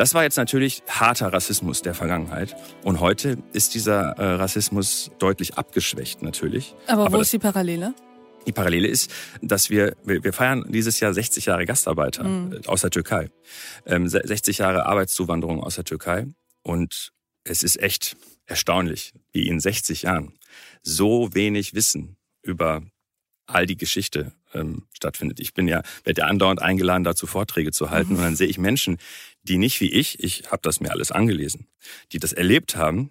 [0.00, 2.56] Das war jetzt natürlich harter Rassismus der Vergangenheit.
[2.84, 6.74] Und heute ist dieser äh, Rassismus deutlich abgeschwächt natürlich.
[6.86, 7.94] Aber, Aber wo ist die Parallele?
[8.46, 9.10] Die Parallele ist,
[9.42, 12.62] dass wir, wir feiern dieses Jahr 60 Jahre Gastarbeiter mhm.
[12.64, 13.28] aus der Türkei.
[13.84, 16.28] 60 ähm, Jahre Arbeitszuwanderung aus der Türkei.
[16.62, 17.12] Und
[17.44, 20.32] es ist echt erstaunlich, wie in 60 Jahren
[20.82, 22.80] so wenig Wissen über
[23.52, 25.40] all die Geschichte ähm, stattfindet.
[25.40, 28.12] Ich bin ja, werde ja andauernd eingeladen, dazu Vorträge zu halten.
[28.12, 28.18] Mhm.
[28.18, 28.98] Und dann sehe ich Menschen,
[29.42, 31.66] die nicht wie ich, ich habe das mir alles angelesen,
[32.12, 33.10] die das erlebt haben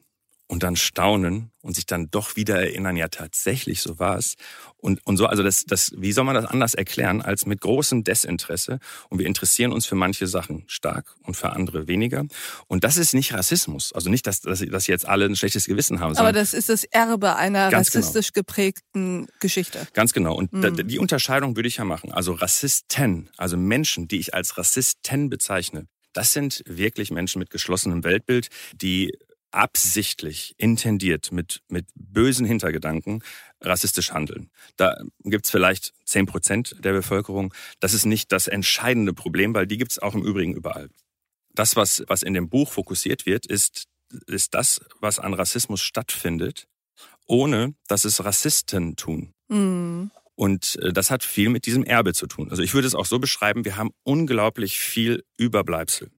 [0.49, 4.33] und dann staunen und sich dann doch wieder erinnern, ja tatsächlich, so war es.
[4.77, 8.03] Und, und so, also das, das, wie soll man das anders erklären als mit großem
[8.03, 8.79] Desinteresse?
[9.09, 12.25] Und wir interessieren uns für manche Sachen stark und für andere weniger.
[12.65, 13.93] Und das ist nicht Rassismus.
[13.93, 16.17] Also nicht, dass, dass, dass jetzt alle ein schlechtes Gewissen haben.
[16.17, 17.77] Aber das ist das Erbe einer genau.
[17.77, 18.41] rassistisch genau.
[18.41, 19.87] geprägten Geschichte.
[19.93, 20.33] Ganz genau.
[20.33, 20.87] Und mhm.
[20.87, 22.11] die Unterscheidung würde ich ja machen.
[22.11, 28.03] Also Rassisten, also Menschen, die ich als Rassisten bezeichne, das sind wirklich Menschen mit geschlossenem
[28.03, 29.13] Weltbild, die
[29.51, 33.23] absichtlich, intendiert, mit, mit bösen Hintergedanken
[33.61, 34.49] rassistisch handeln.
[34.77, 37.53] Da gibt's vielleicht zehn Prozent der Bevölkerung.
[37.79, 40.89] Das ist nicht das entscheidende Problem, weil die gibt's auch im Übrigen überall.
[41.53, 43.87] Das, was, was in dem Buch fokussiert wird, ist,
[44.27, 46.67] ist das, was an Rassismus stattfindet,
[47.25, 49.33] ohne dass es Rassisten tun.
[49.49, 50.11] Mhm.
[50.35, 52.49] Und äh, das hat viel mit diesem Erbe zu tun.
[52.49, 56.09] Also ich würde es auch so beschreiben, wir haben unglaublich viel Überbleibsel.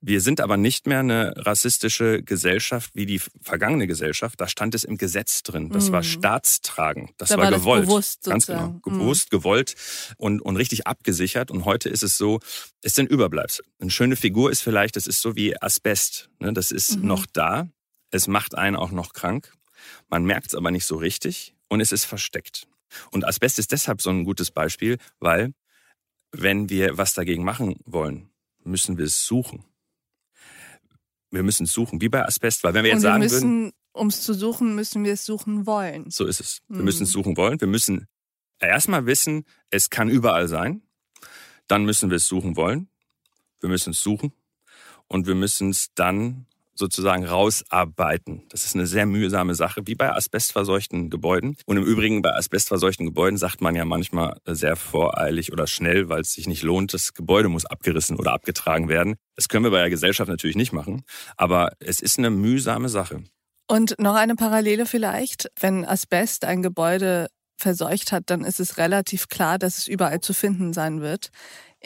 [0.00, 4.40] Wir sind aber nicht mehr eine rassistische Gesellschaft wie die vergangene Gesellschaft.
[4.40, 5.70] Da stand es im Gesetz drin.
[5.70, 5.92] Das mhm.
[5.92, 7.10] war staatstragend.
[7.18, 7.82] Das da war, war gewollt.
[7.82, 8.80] Das bewusst Ganz genau.
[8.84, 9.36] Bewusst, mhm.
[9.38, 9.74] gewollt
[10.16, 11.50] und, und richtig abgesichert.
[11.50, 12.40] Und heute ist es so,
[12.82, 13.64] es sind Überbleibsel.
[13.80, 16.30] Eine schöne Figur ist vielleicht, das ist so wie Asbest.
[16.38, 16.52] Ne?
[16.52, 17.06] Das ist mhm.
[17.06, 17.68] noch da.
[18.10, 19.52] Es macht einen auch noch krank.
[20.08, 22.66] Man merkt es aber nicht so richtig und es ist versteckt.
[23.10, 25.52] Und Asbest ist deshalb so ein gutes Beispiel, weil
[26.32, 28.30] wenn wir was dagegen machen wollen,
[28.66, 29.64] müssen wir es suchen.
[31.30, 33.72] Wir müssen es suchen, wie bei Asbest, weil wenn wir jetzt wir sagen müssen, würden,
[33.92, 36.10] um es zu suchen, müssen wir es suchen wollen.
[36.10, 36.60] So ist es.
[36.68, 36.84] Wir mhm.
[36.84, 37.60] müssen es suchen wollen.
[37.60, 38.06] Wir müssen
[38.58, 40.82] erstmal wissen, es kann überall sein.
[41.66, 42.88] Dann müssen wir es suchen wollen.
[43.60, 44.32] Wir müssen es suchen
[45.08, 46.46] und wir müssen es dann
[46.78, 48.42] sozusagen rausarbeiten.
[48.48, 51.56] Das ist eine sehr mühsame Sache, wie bei asbestverseuchten Gebäuden.
[51.66, 56.20] Und im Übrigen bei asbestverseuchten Gebäuden sagt man ja manchmal sehr voreilig oder schnell, weil
[56.20, 59.16] es sich nicht lohnt, das Gebäude muss abgerissen oder abgetragen werden.
[59.34, 61.02] Das können wir bei der Gesellschaft natürlich nicht machen,
[61.36, 63.22] aber es ist eine mühsame Sache.
[63.68, 69.28] Und noch eine Parallele vielleicht, wenn Asbest ein Gebäude verseucht hat, dann ist es relativ
[69.28, 71.30] klar, dass es überall zu finden sein wird.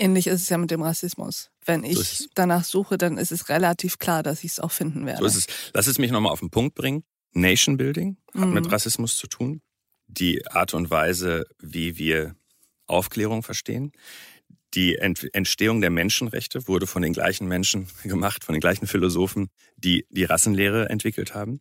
[0.01, 1.51] Ähnlich ist es ja mit dem Rassismus.
[1.67, 5.05] Wenn ich so danach suche, dann ist es relativ klar, dass ich es auch finden
[5.05, 5.21] werde.
[5.21, 5.47] So ist es.
[5.75, 7.05] Lass es mich nochmal auf den Punkt bringen.
[7.33, 8.55] Nation Building hat mhm.
[8.55, 9.61] mit Rassismus zu tun.
[10.07, 12.35] Die Art und Weise, wie wir
[12.87, 13.93] Aufklärung verstehen.
[14.73, 20.07] Die Entstehung der Menschenrechte wurde von den gleichen Menschen gemacht, von den gleichen Philosophen, die
[20.09, 21.61] die Rassenlehre entwickelt haben.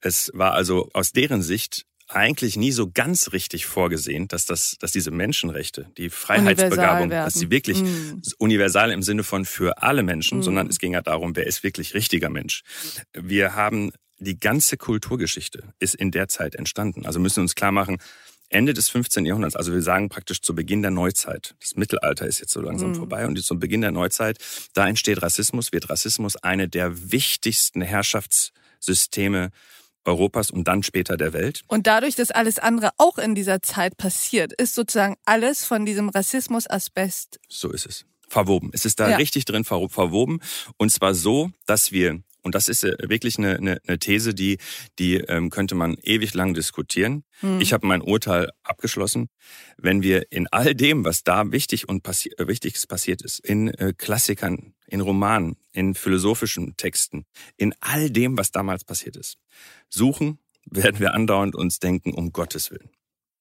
[0.00, 4.92] Es war also aus deren Sicht eigentlich nie so ganz richtig vorgesehen, dass das, dass
[4.92, 8.22] diese Menschenrechte, die Freiheitsbegabung, dass sie wirklich mm.
[8.38, 10.42] universal im Sinne von für alle Menschen, mm.
[10.42, 12.62] sondern es ging ja darum, wer ist wirklich richtiger Mensch.
[13.12, 17.06] Wir haben die ganze Kulturgeschichte ist in der Zeit entstanden.
[17.06, 17.98] Also müssen wir uns klar machen,
[18.50, 19.26] Ende des 15.
[19.26, 21.54] Jahrhunderts, also wir sagen praktisch zu Beginn der Neuzeit.
[21.60, 22.94] Das Mittelalter ist jetzt so langsam mm.
[22.94, 24.38] vorbei und zum Beginn der Neuzeit,
[24.72, 29.50] da entsteht Rassismus, wird Rassismus eine der wichtigsten Herrschaftssysteme
[30.08, 31.62] Europas und dann später der Welt.
[31.68, 36.08] Und dadurch, dass alles andere auch in dieser Zeit passiert, ist sozusagen alles von diesem
[36.08, 37.38] Rassismus Asbest.
[37.48, 38.04] So ist es.
[38.28, 38.70] Verwoben.
[38.74, 39.16] Es ist da ja.
[39.16, 40.40] richtig drin verwoben.
[40.76, 44.58] Und zwar so, dass wir, und das ist äh, wirklich eine, eine, eine These, die,
[44.98, 47.24] die ähm, könnte man ewig lang diskutieren.
[47.40, 47.60] Hm.
[47.60, 49.28] Ich habe mein Urteil abgeschlossen.
[49.76, 53.68] Wenn wir in all dem, was da wichtig und passi äh, Wichtiges passiert ist, in
[53.68, 57.24] äh, Klassikern, in Romanen, in philosophischen Texten,
[57.56, 59.36] in all dem, was damals passiert ist,
[59.88, 60.38] suchen,
[60.70, 62.90] werden wir andauernd uns denken, um Gottes Willen.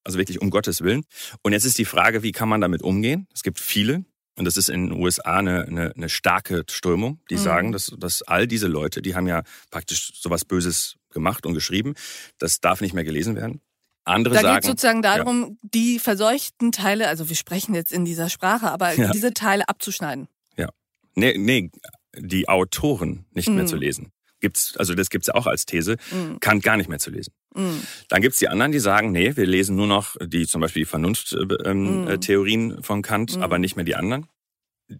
[0.03, 1.03] Also wirklich um Gottes Willen.
[1.43, 3.27] Und jetzt ist die Frage, wie kann man damit umgehen?
[3.33, 4.05] Es gibt viele,
[4.37, 7.39] und das ist in den USA eine, eine, eine starke Strömung, die mhm.
[7.39, 11.95] sagen, dass, dass all diese Leute, die haben ja praktisch sowas Böses gemacht und geschrieben,
[12.37, 13.61] das darf nicht mehr gelesen werden.
[14.05, 15.69] Andere da geht sozusagen darum, ja.
[15.73, 19.11] die verseuchten Teile, also wir sprechen jetzt in dieser Sprache, aber ja.
[19.11, 20.27] diese Teile abzuschneiden.
[20.55, 20.69] Ja.
[21.15, 21.71] Nee, nee,
[22.15, 23.55] die Autoren nicht mhm.
[23.55, 26.39] mehr zu lesen gibt's, also das gibt's ja auch als These, mhm.
[26.39, 27.33] Kant gar nicht mehr zu lesen.
[27.55, 27.81] Mhm.
[28.09, 30.89] Dann gibt's die anderen, die sagen, nee, wir lesen nur noch die zum Beispiel die
[30.89, 32.83] Vernunfttheorien ähm, mhm.
[32.83, 33.43] von Kant, mhm.
[33.43, 34.27] aber nicht mehr die anderen.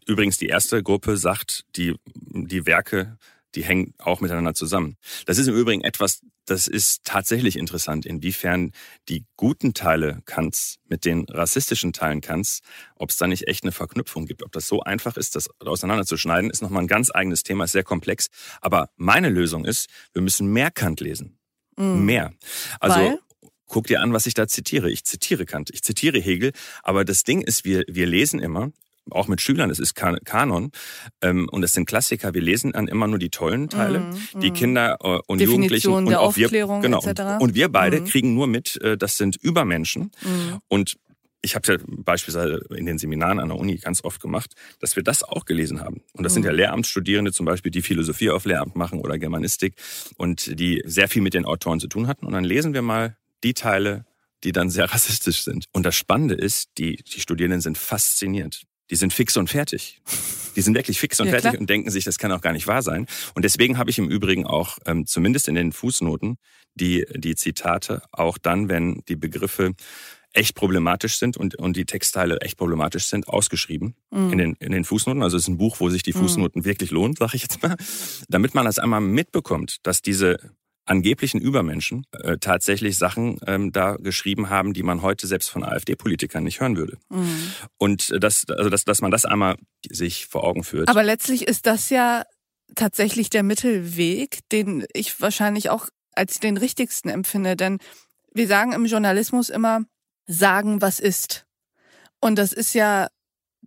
[0.06, 3.18] Übrigens, die erste Gruppe sagt, die, die Werke,
[3.56, 4.98] die hängen auch miteinander zusammen.
[5.26, 8.72] Das ist im Übrigen etwas, das ist tatsächlich interessant, inwiefern
[9.08, 12.62] die guten Teile Kants mit den rassistischen Teilen Kants,
[12.96, 14.44] ob es da nicht echt eine Verknüpfung gibt.
[14.44, 17.84] Ob das so einfach ist, das auseinanderzuschneiden, ist nochmal ein ganz eigenes Thema, ist sehr
[17.84, 18.28] komplex.
[18.62, 21.37] Aber meine Lösung ist, wir müssen mehr Kant lesen.
[21.78, 22.06] Mhm.
[22.06, 22.34] Mehr.
[22.80, 23.20] Also Weil?
[23.68, 24.90] guck dir an, was ich da zitiere.
[24.90, 26.52] Ich zitiere Kant, ich zitiere Hegel,
[26.84, 28.72] aber das Ding ist, wir, wir lesen immer,
[29.12, 30.72] auch mit Schülern, es ist Kanon
[31.22, 32.34] ähm, und es sind Klassiker.
[32.34, 36.10] Wir lesen dann immer nur die tollen Teile, mm, die Kinder äh, und Jugendlichen und
[36.10, 37.40] der auch wir, genau, etc.
[37.40, 38.06] Und, wir beide mm.
[38.06, 40.58] kriegen nur mit, äh, das sind Übermenschen mm.
[40.68, 40.98] und
[41.42, 45.04] ich habe ja beispielsweise in den Seminaren an der Uni ganz oft gemacht, dass wir
[45.04, 46.02] das auch gelesen haben.
[46.14, 49.76] Und das sind ja Lehramtsstudierende zum Beispiel, die Philosophie auf Lehramt machen oder Germanistik
[50.18, 52.26] und die sehr viel mit den Autoren zu tun hatten.
[52.26, 54.06] Und dann lesen wir mal die Teile,
[54.44, 55.66] die dann sehr rassistisch sind.
[55.74, 60.02] Und das Spannende ist, die, die Studierenden sind fasziniert die sind fix und fertig.
[60.56, 61.60] Die sind wirklich fix und ja, fertig klar.
[61.60, 63.06] und denken sich, das kann auch gar nicht wahr sein.
[63.36, 66.38] Und deswegen habe ich im Übrigen auch, ähm, zumindest in den Fußnoten,
[66.74, 69.74] die, die Zitate, auch dann, wenn die Begriffe
[70.34, 74.32] echt problematisch sind und, und die Textteile echt problematisch sind, ausgeschrieben mhm.
[74.32, 75.24] in, den, in den Fußnoten.
[75.24, 76.20] Also es ist ein Buch, wo sich die mhm.
[76.20, 76.66] Fußnoten mhm.
[76.66, 77.76] wirklich lohnt, sage ich jetzt mal.
[78.30, 80.38] Damit man das einmal mitbekommt, dass diese
[80.86, 86.44] angeblichen Übermenschen äh, tatsächlich Sachen ähm, da geschrieben haben, die man heute selbst von AfD-Politikern
[86.44, 86.98] nicht hören würde.
[87.10, 87.52] Mhm.
[87.78, 89.58] Und das, also dass, dass man das einmal
[89.90, 90.88] sich vor Augen führt.
[90.88, 92.24] Aber letztlich ist das ja
[92.76, 97.56] tatsächlich der Mittelweg, den ich wahrscheinlich auch als den richtigsten empfinde.
[97.56, 97.80] Denn
[98.34, 99.82] wir sagen im Journalismus immer,
[100.28, 101.46] sagen, was ist.
[102.20, 103.08] Und das ist ja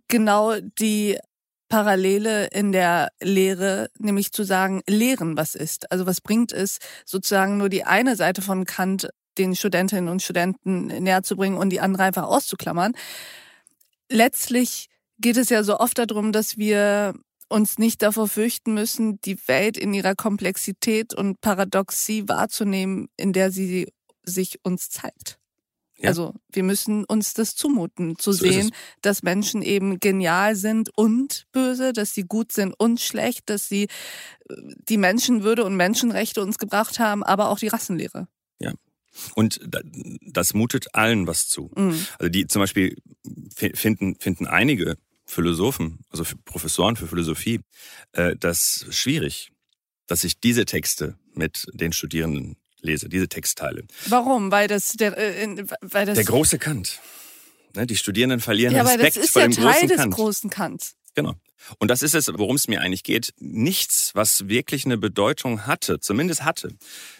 [0.07, 1.17] genau die
[1.69, 5.91] Parallele in der Lehre, nämlich zu sagen, lehren, was ist.
[5.91, 10.87] Also was bringt es, sozusagen nur die eine Seite von Kant den Studentinnen und Studenten
[10.87, 12.93] näher zu bringen und die andere einfach auszuklammern.
[14.09, 17.13] Letztlich geht es ja so oft darum, dass wir
[17.47, 23.51] uns nicht davor fürchten müssen, die Welt in ihrer Komplexität und Paradoxie wahrzunehmen, in der
[23.51, 23.87] sie
[24.23, 25.40] sich uns zeigt.
[26.01, 26.09] Ja.
[26.09, 31.45] Also wir müssen uns das zumuten, zu so sehen, dass Menschen eben genial sind und
[31.51, 33.87] böse, dass sie gut sind und schlecht, dass sie äh,
[34.89, 38.27] die Menschenwürde und Menschenrechte uns gebracht haben, aber auch die Rassenlehre.
[38.59, 38.73] Ja.
[39.35, 39.59] Und
[40.21, 41.69] das mutet allen was zu.
[41.75, 42.05] Mhm.
[42.17, 42.95] Also die zum Beispiel
[43.73, 47.61] finden, finden einige Philosophen, also Professoren für Philosophie,
[48.13, 49.51] äh, das schwierig,
[50.07, 53.85] dass sich diese Texte mit den Studierenden lese, diese Textteile.
[54.07, 54.51] Warum?
[54.51, 56.99] Weil das der, äh, weil das der große Kant.
[57.75, 59.97] Ne, die Studierenden verlieren ja, Respekt aber das ist vor ja dem Teil großen des
[59.97, 60.13] Kant.
[60.13, 60.95] großen Kants.
[61.15, 61.35] Genau.
[61.77, 63.33] Und das ist es, worum es mir eigentlich geht.
[63.37, 66.69] Nichts, was wirklich eine Bedeutung hatte, zumindest hatte,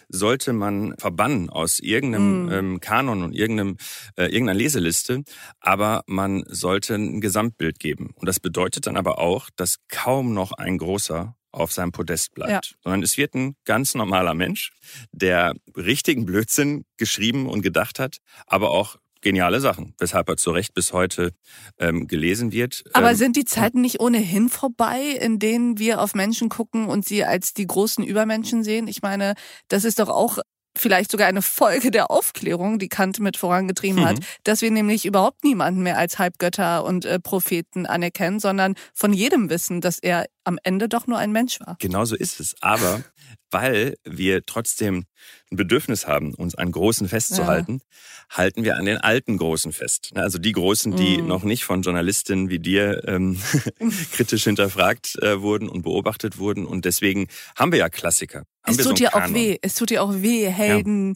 [0.08, 2.52] sollte man verbannen aus irgendeinem mm.
[2.52, 3.76] ähm, Kanon und irgendeinem,
[4.16, 5.22] äh, irgendeiner Leseliste.
[5.60, 8.10] Aber man sollte ein Gesamtbild geben.
[8.14, 12.66] Und das bedeutet dann aber auch, dass kaum noch ein großer auf seinem Podest bleibt,
[12.66, 12.76] ja.
[12.82, 14.72] sondern es wird ein ganz normaler Mensch,
[15.12, 20.74] der richtigen Blödsinn geschrieben und gedacht hat, aber auch geniale Sachen, weshalb er zu Recht
[20.74, 21.32] bis heute
[21.78, 22.84] ähm, gelesen wird.
[22.92, 27.06] Aber ähm, sind die Zeiten nicht ohnehin vorbei, in denen wir auf Menschen gucken und
[27.06, 28.88] sie als die großen Übermenschen sehen?
[28.88, 29.34] Ich meine,
[29.68, 30.38] das ist doch auch
[30.76, 34.06] vielleicht sogar eine Folge der Aufklärung, die Kant mit vorangetrieben mhm.
[34.06, 39.12] hat, dass wir nämlich überhaupt niemanden mehr als Halbgötter und äh, Propheten anerkennen, sondern von
[39.12, 41.76] jedem wissen, dass er am Ende doch nur ein Mensch war.
[41.78, 42.54] Genauso ist es.
[42.60, 43.02] Aber
[43.50, 45.04] weil wir trotzdem
[45.50, 48.38] ein Bedürfnis haben, uns an Großen festzuhalten, ja.
[48.38, 50.10] halten wir an den alten Großen fest.
[50.14, 51.26] Also die Großen, die mm.
[51.26, 53.40] noch nicht von Journalistinnen wie dir ähm,
[54.12, 56.66] kritisch hinterfragt äh, wurden und beobachtet wurden.
[56.66, 58.44] Und deswegen haben wir ja Klassiker.
[58.64, 59.58] Es tut so dir auch weh.
[59.62, 61.14] Es tut dir auch weh, Helden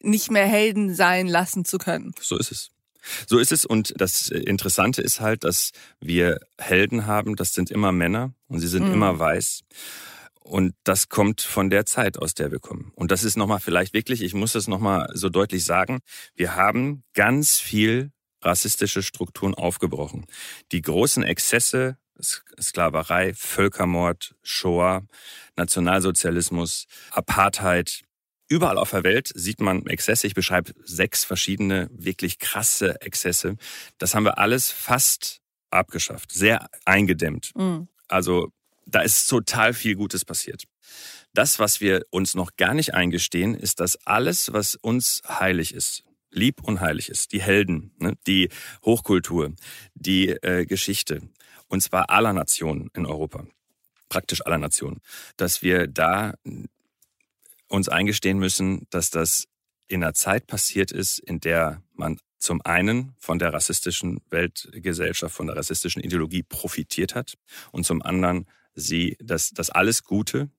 [0.00, 0.10] ja.
[0.10, 2.12] nicht mehr Helden sein lassen zu können.
[2.20, 2.70] So ist es.
[3.26, 3.64] So ist es.
[3.64, 7.36] Und das Interessante ist halt, dass wir Helden haben.
[7.36, 8.92] Das sind immer Männer und sie sind mm.
[8.92, 9.60] immer weiß.
[10.40, 12.92] Und das kommt von der Zeit, aus der wir kommen.
[12.94, 16.00] Und das ist nochmal vielleicht wirklich, ich muss das nochmal so deutlich sagen,
[16.34, 18.12] wir haben ganz viel
[18.42, 20.26] rassistische Strukturen aufgebrochen.
[20.70, 21.96] Die großen Exzesse,
[22.60, 25.02] Sklaverei, Völkermord, Shoah,
[25.56, 28.02] Nationalsozialismus, Apartheid,
[28.48, 30.26] Überall auf der Welt sieht man Exzesse.
[30.26, 33.56] Ich beschreibe sechs verschiedene, wirklich krasse Exzesse.
[33.98, 37.52] Das haben wir alles fast abgeschafft, sehr eingedämmt.
[37.56, 37.88] Mhm.
[38.08, 38.52] Also
[38.86, 40.64] da ist total viel Gutes passiert.
[41.32, 46.04] Das, was wir uns noch gar nicht eingestehen, ist, dass alles, was uns heilig ist,
[46.30, 48.50] lieb und heilig ist, die Helden, ne, die
[48.84, 49.52] Hochkultur,
[49.94, 51.22] die äh, Geschichte,
[51.68, 53.46] und zwar aller Nationen in Europa,
[54.08, 55.00] praktisch aller Nationen,
[55.36, 56.34] dass wir da
[57.68, 59.46] uns eingestehen müssen, dass das
[59.88, 65.46] in einer Zeit passiert ist, in der man zum einen von der rassistischen Weltgesellschaft, von
[65.46, 67.34] der rassistischen Ideologie profitiert hat
[67.72, 70.50] und zum anderen sie, dass das alles Gute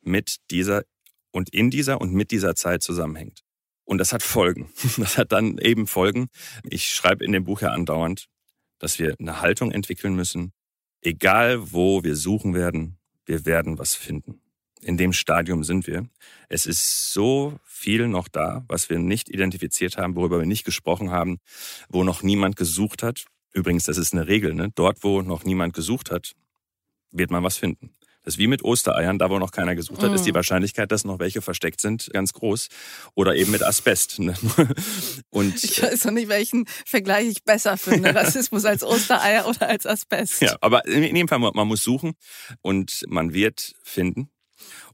[0.00, 0.84] mit dieser
[1.30, 3.42] und in dieser und mit dieser Zeit zusammenhängt.
[3.84, 4.70] Und das hat Folgen.
[4.96, 6.28] Das hat dann eben Folgen.
[6.64, 8.28] Ich schreibe in dem Buch ja andauernd,
[8.78, 10.52] dass wir eine Haltung entwickeln müssen.
[11.02, 14.40] Egal wo wir suchen werden, wir werden was finden.
[14.80, 16.06] In dem Stadium sind wir.
[16.48, 21.10] Es ist so viel noch da, was wir nicht identifiziert haben, worüber wir nicht gesprochen
[21.10, 21.38] haben,
[21.88, 23.26] wo noch niemand gesucht hat.
[23.52, 24.54] Übrigens, das ist eine Regel.
[24.54, 24.70] Ne?
[24.74, 26.32] Dort, wo noch niemand gesucht hat,
[27.10, 27.90] wird man was finden.
[28.28, 30.14] Das ist wie mit Ostereiern, da wo noch keiner gesucht hat, mm.
[30.14, 30.36] ist die mhm.
[30.36, 32.68] Wahrscheinlichkeit, dass noch welche versteckt sind, ganz groß.
[33.14, 34.18] Oder eben mit Asbest.
[34.18, 34.34] Ne?
[35.30, 39.86] Und ich weiß noch nicht, welchen Vergleich ich besser finde, Rassismus als Ostereier oder als
[39.86, 40.42] Asbest.
[40.42, 42.12] Ja, aber in jedem Fall, man muss suchen
[42.60, 44.28] und man wird finden.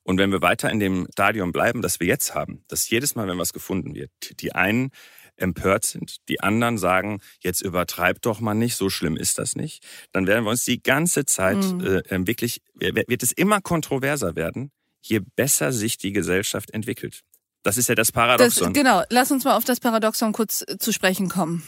[0.05, 3.27] Und wenn wir weiter in dem Stadium bleiben, das wir jetzt haben, dass jedes Mal,
[3.27, 4.91] wenn was gefunden wird, die einen
[5.37, 9.83] empört sind, die anderen sagen, jetzt übertreibt doch mal nicht, so schlimm ist das nicht,
[10.13, 11.85] dann werden wir uns die ganze Zeit mhm.
[11.85, 17.23] äh, ähm, wirklich, wird es immer kontroverser werden, je besser sich die Gesellschaft entwickelt.
[17.63, 18.75] Das ist ja das Paradoxon.
[18.75, 21.67] Das, genau, lass uns mal auf das Paradoxon kurz äh, zu sprechen kommen.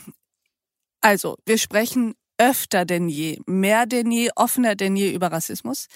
[1.01, 5.87] Also, wir sprechen öfter denn je, mehr denn je, offener denn je über Rassismus.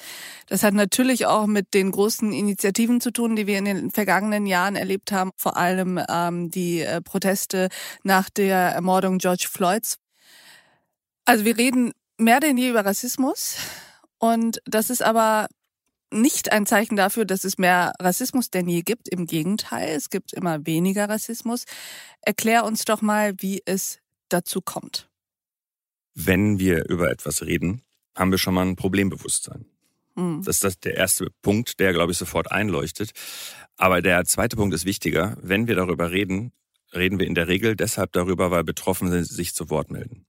[0.47, 4.47] Das hat natürlich auch mit den großen Initiativen zu tun, die wir in den vergangenen
[4.47, 7.69] Jahren erlebt haben, vor allem ähm, die äh, Proteste
[8.03, 9.99] nach der Ermordung George Floyds.
[11.25, 13.57] Also wir reden mehr denn je über Rassismus
[14.19, 15.47] und das ist aber
[16.13, 19.09] nicht ein Zeichen dafür, dass es mehr Rassismus denn je gibt.
[19.09, 21.65] Im Gegenteil, es gibt immer weniger Rassismus.
[22.21, 25.10] Erklär uns doch mal, wie es dazu kommt
[26.15, 27.83] wenn wir über etwas reden,
[28.17, 29.67] haben wir schon mal ein Problembewusstsein.
[30.17, 30.43] Mhm.
[30.45, 33.13] Das ist der erste Punkt, der, glaube ich, sofort einleuchtet.
[33.77, 35.37] Aber der zweite Punkt ist wichtiger.
[35.41, 36.53] Wenn wir darüber reden,
[36.95, 40.27] reden wir in der Regel deshalb darüber, weil Betroffene sich zu Wort melden.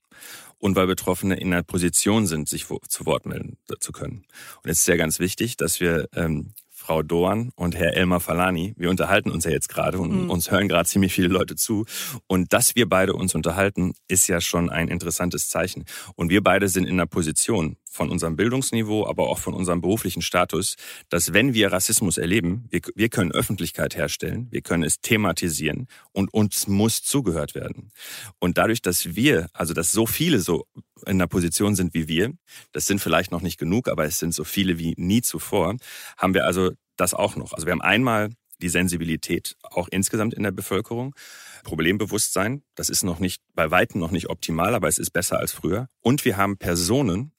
[0.57, 4.25] Und weil Betroffene in einer Position sind, sich zu Wort melden zu können.
[4.63, 6.53] Und es ist ja ganz wichtig, dass wir ähm,
[6.91, 8.73] Frau Doan und Herr Elmar Falani.
[8.75, 10.29] Wir unterhalten uns ja jetzt gerade und mhm.
[10.29, 11.85] uns hören gerade ziemlich viele Leute zu.
[12.27, 15.85] Und dass wir beide uns unterhalten, ist ja schon ein interessantes Zeichen.
[16.17, 20.21] Und wir beide sind in einer Position von unserem Bildungsniveau, aber auch von unserem beruflichen
[20.21, 20.75] Status,
[21.09, 26.33] dass wenn wir Rassismus erleben, wir, wir können Öffentlichkeit herstellen, wir können es thematisieren und
[26.33, 27.91] uns muss zugehört werden.
[28.39, 30.65] Und dadurch, dass wir, also dass so viele so
[31.05, 32.33] in einer Position sind wie wir,
[32.71, 35.75] das sind vielleicht noch nicht genug, aber es sind so viele wie nie zuvor,
[36.17, 37.53] haben wir also das auch noch.
[37.53, 38.29] Also wir haben einmal
[38.61, 41.15] die Sensibilität auch insgesamt in der Bevölkerung.
[41.63, 45.51] Problembewusstsein, das ist noch nicht, bei Weitem noch nicht optimal, aber es ist besser als
[45.51, 45.87] früher.
[46.01, 47.33] Und wir haben Personen,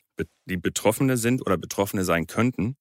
[0.47, 2.77] die Betroffene sind oder Betroffene sein könnten,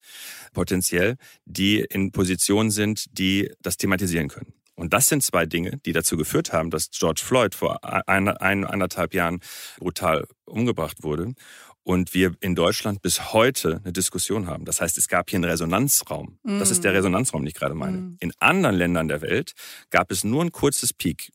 [0.54, 4.54] potenziell, die in Positionen sind, die das thematisieren können.
[4.76, 8.66] Und das sind zwei Dinge, die dazu geführt haben, dass George Floyd vor ein, ein,
[8.66, 9.40] anderthalb Jahren
[9.78, 11.34] brutal umgebracht wurde
[11.84, 14.66] und wir in Deutschland bis heute eine Diskussion haben.
[14.66, 16.38] Das heißt, es gab hier einen Resonanzraum.
[16.44, 16.60] Mm.
[16.60, 16.96] Das ist der mm.
[16.96, 17.98] Resonanzraum, den ich gerade meine.
[17.98, 18.18] Mm.
[18.20, 19.54] In anderen Ländern der Welt
[19.90, 21.32] gab es nur ein kurzes Peak.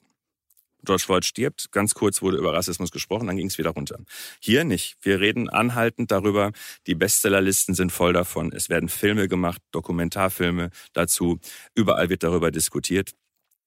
[0.84, 3.98] George Floyd stirbt, ganz kurz wurde über Rassismus gesprochen, dann ging es wieder runter.
[4.40, 4.96] Hier nicht.
[5.02, 6.52] Wir reden anhaltend darüber,
[6.86, 8.52] die Bestsellerlisten sind voll davon.
[8.52, 11.40] Es werden Filme gemacht, Dokumentarfilme dazu.
[11.74, 13.14] Überall wird darüber diskutiert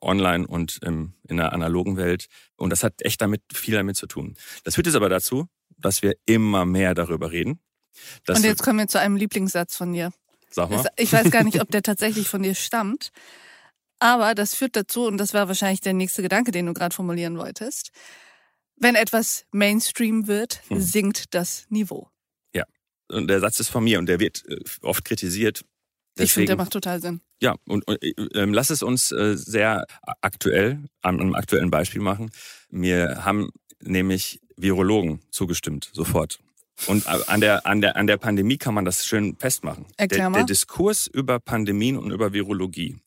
[0.02, 2.28] online und im, in der analogen Welt.
[2.56, 4.36] Und das hat echt damit viel damit zu tun.
[4.64, 5.48] Das führt jetzt aber dazu,
[5.80, 7.60] dass wir immer mehr darüber reden.
[8.28, 10.12] Und jetzt kommen wir zu einem Lieblingssatz von dir.
[10.50, 10.86] Sag mal.
[10.98, 13.12] Ich weiß gar nicht, ob der tatsächlich von dir stammt.
[14.00, 17.38] Aber das führt dazu, und das war wahrscheinlich der nächste Gedanke, den du gerade formulieren
[17.38, 17.92] wolltest.
[18.78, 20.80] Wenn etwas Mainstream wird, hm.
[20.80, 22.10] sinkt das Niveau.
[22.56, 22.64] Ja.
[23.10, 25.66] Und der Satz ist von mir und der wird äh, oft kritisiert.
[26.18, 27.22] Deswegen, ich finde, der macht total Sinn.
[27.42, 29.86] Ja, und, und äh, lass es uns äh, sehr
[30.22, 32.32] aktuell, an einem aktuellen Beispiel machen.
[32.70, 33.50] Wir haben
[33.82, 36.40] nämlich Virologen zugestimmt, sofort.
[36.88, 39.86] Und an der, an, der, an der Pandemie kann man das schön festmachen.
[39.98, 40.38] Erklär mal.
[40.38, 42.98] Der, der Diskurs über Pandemien und über Virologie,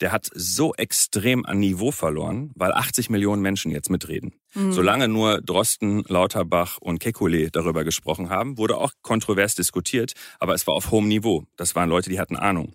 [0.00, 4.32] der hat so extrem an Niveau verloren, weil 80 Millionen Menschen jetzt mitreden.
[4.54, 4.72] Mhm.
[4.72, 10.66] Solange nur Drosten, Lauterbach und Kekulé darüber gesprochen haben, wurde auch kontrovers diskutiert, aber es
[10.66, 11.44] war auf hohem Niveau.
[11.56, 12.72] Das waren Leute, die hatten Ahnung.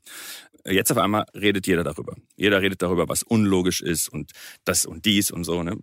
[0.66, 2.16] Jetzt auf einmal redet jeder darüber.
[2.38, 4.32] Jeder redet darüber, was unlogisch ist und
[4.64, 5.62] das und dies und so.
[5.62, 5.78] Ne?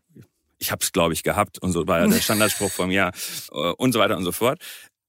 [0.60, 3.12] Ich habe es, glaube ich, gehabt und so war ja der Standardspruch vom Jahr
[3.50, 4.62] äh, und so weiter und so fort.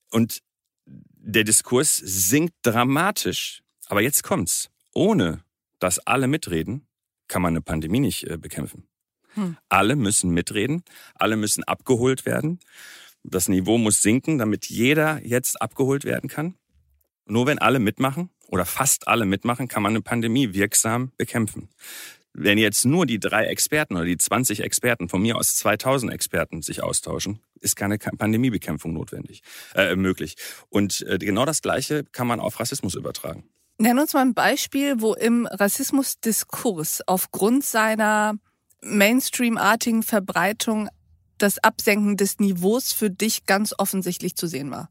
[0.10, 0.41] Und
[0.86, 3.62] der Diskurs sinkt dramatisch.
[3.88, 4.70] Aber jetzt kommt's.
[4.93, 5.43] Ohne
[5.80, 6.88] dass alle mitreden,
[7.28, 8.88] kann man eine Pandemie nicht äh, bekämpfen.
[9.34, 9.58] Hm.
[9.70, 10.84] Alle müssen mitreden,
[11.16, 12.60] alle müssen abgeholt werden.
[13.24, 16.56] Das Niveau muss sinken, damit jeder jetzt abgeholt werden kann.
[17.26, 21.70] Nur wenn alle mitmachen oder fast alle mitmachen, kann man eine Pandemie wirksam bekämpfen.
[22.34, 26.61] Wenn jetzt nur die drei Experten oder die 20 Experten, von mir aus 2000 Experten
[26.61, 29.41] sich austauschen, ist keine Pandemiebekämpfung notwendig,
[29.75, 30.36] äh, möglich.
[30.69, 33.49] Und äh, genau das Gleiche kann man auf Rassismus übertragen.
[33.77, 38.36] Nenn uns mal ein Beispiel, wo im Rassismusdiskurs aufgrund seiner
[38.82, 40.89] Mainstream-artigen Verbreitung
[41.38, 44.89] das Absenken des Niveaus für dich ganz offensichtlich zu sehen war.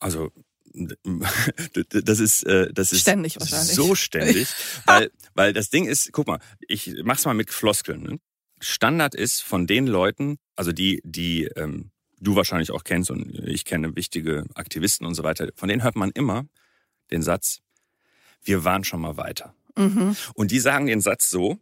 [0.00, 0.30] Also
[1.90, 3.74] das ist äh, das ist ständig wahrscheinlich.
[3.74, 4.48] so ständig,
[4.86, 8.02] weil weil das Ding ist, guck mal, ich mach's mal mit Floskeln.
[8.02, 8.18] Ne?
[8.60, 13.64] Standard ist von den Leuten, also die die ähm, du wahrscheinlich auch kennst und ich
[13.64, 16.46] kenne wichtige Aktivisten und so weiter, von denen hört man immer
[17.10, 17.60] den Satz,
[18.42, 19.54] wir waren schon mal weiter.
[19.76, 20.16] Mhm.
[20.34, 21.58] Und die sagen den Satz so,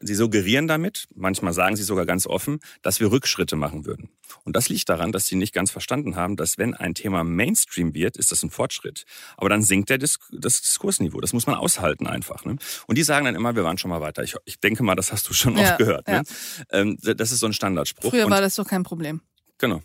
[0.00, 4.10] sie suggerieren damit, manchmal sagen sie sogar ganz offen, dass wir Rückschritte machen würden.
[4.44, 7.94] Und das liegt daran, dass sie nicht ganz verstanden haben, dass wenn ein Thema Mainstream
[7.94, 9.04] wird, ist das ein Fortschritt.
[9.36, 11.20] Aber dann sinkt der Dis das Diskursniveau.
[11.20, 12.44] Das muss man aushalten einfach.
[12.44, 12.56] Ne?
[12.86, 14.22] Und die sagen dann immer, wir waren schon mal weiter.
[14.22, 16.06] Ich, ich denke mal, das hast du schon ja, oft gehört.
[16.08, 16.14] Ne?
[16.14, 16.20] Ja.
[16.22, 16.26] Ne?
[16.70, 18.10] Ähm, das ist so ein Standardspruch.
[18.10, 19.20] Früher war das doch kein Problem.
[19.58, 19.82] Genau.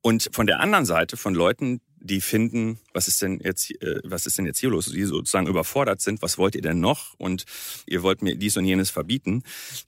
[0.00, 4.26] Und von der anderen Seite, von Leuten, die finden, was ist denn jetzt, äh, was
[4.26, 4.86] ist denn jetzt hier los?
[4.86, 7.14] Die sozusagen überfordert sind, was wollt ihr denn noch?
[7.18, 7.44] Und
[7.86, 9.42] ihr wollt mir dies und jenes verbieten.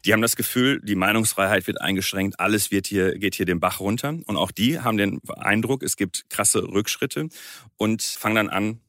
[0.04, 3.80] Die haben das Gefühl, die Meinungsfreiheit wird eingeschränkt, alles wird hier, geht hier den Bach
[3.80, 4.18] runter.
[4.26, 7.28] Und auch die haben den Eindruck, es gibt krasse Rückschritte
[7.76, 8.80] und fangen dann an,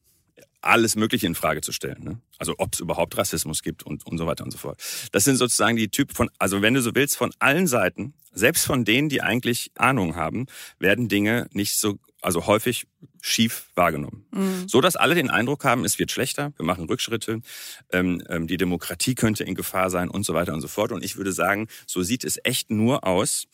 [0.62, 2.02] alles Mögliche in Frage zu stellen.
[2.02, 2.20] Ne?
[2.38, 4.80] Also ob es überhaupt Rassismus gibt und, und so weiter und so fort.
[5.10, 8.64] Das sind sozusagen die Typen von, also wenn du so willst, von allen Seiten, selbst
[8.64, 10.46] von denen, die eigentlich Ahnung haben,
[10.78, 12.86] werden Dinge nicht so also häufig
[13.20, 14.24] schief wahrgenommen.
[14.30, 14.68] Mhm.
[14.68, 17.40] So dass alle den Eindruck haben, es wird schlechter, wir machen Rückschritte,
[17.90, 20.92] ähm, ähm, die Demokratie könnte in Gefahr sein und so weiter und so fort.
[20.92, 23.46] Und ich würde sagen, so sieht es echt nur aus,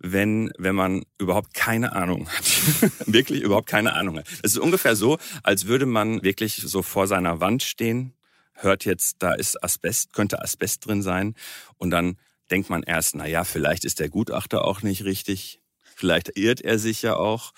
[0.00, 2.44] wenn, wenn man überhaupt keine Ahnung hat.
[3.06, 4.26] wirklich überhaupt keine Ahnung hat.
[4.42, 8.14] Es ist ungefähr so, als würde man wirklich so vor seiner Wand stehen,
[8.52, 11.34] hört jetzt, da ist Asbest, könnte Asbest drin sein
[11.76, 12.16] und dann
[12.50, 15.60] denkt man erst, na ja, vielleicht ist der Gutachter auch nicht richtig,
[15.96, 17.52] vielleicht irrt er sich ja auch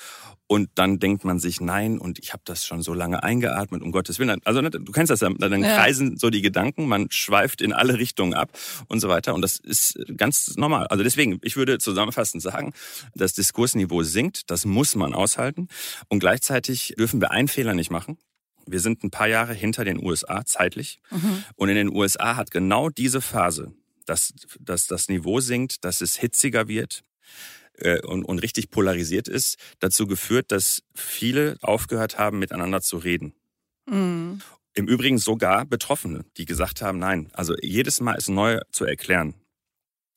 [0.48, 3.90] und dann denkt man sich, nein, und ich habe das schon so lange eingeatmet, um
[3.90, 4.40] Gottes Willen.
[4.44, 7.98] Also ne, du kennst das ja, dann kreisen so die Gedanken, man schweift in alle
[7.98, 8.56] Richtungen ab
[8.86, 9.34] und so weiter.
[9.34, 10.86] Und das ist ganz normal.
[10.86, 12.72] Also deswegen, ich würde zusammenfassend sagen,
[13.14, 15.66] das Diskursniveau sinkt, das muss man aushalten.
[16.08, 18.16] Und gleichzeitig dürfen wir einen Fehler nicht machen.
[18.66, 21.00] Wir sind ein paar Jahre hinter den USA zeitlich.
[21.10, 21.44] Mhm.
[21.56, 23.72] Und in den USA hat genau diese Phase,
[24.06, 27.02] dass, dass das Niveau sinkt, dass es hitziger wird,
[27.78, 33.34] äh, und, und richtig polarisiert ist, dazu geführt, dass viele aufgehört haben, miteinander zu reden.
[33.86, 34.40] Mhm.
[34.74, 39.34] Im Übrigen sogar Betroffene, die gesagt haben, nein, also jedes Mal ist neu zu erklären.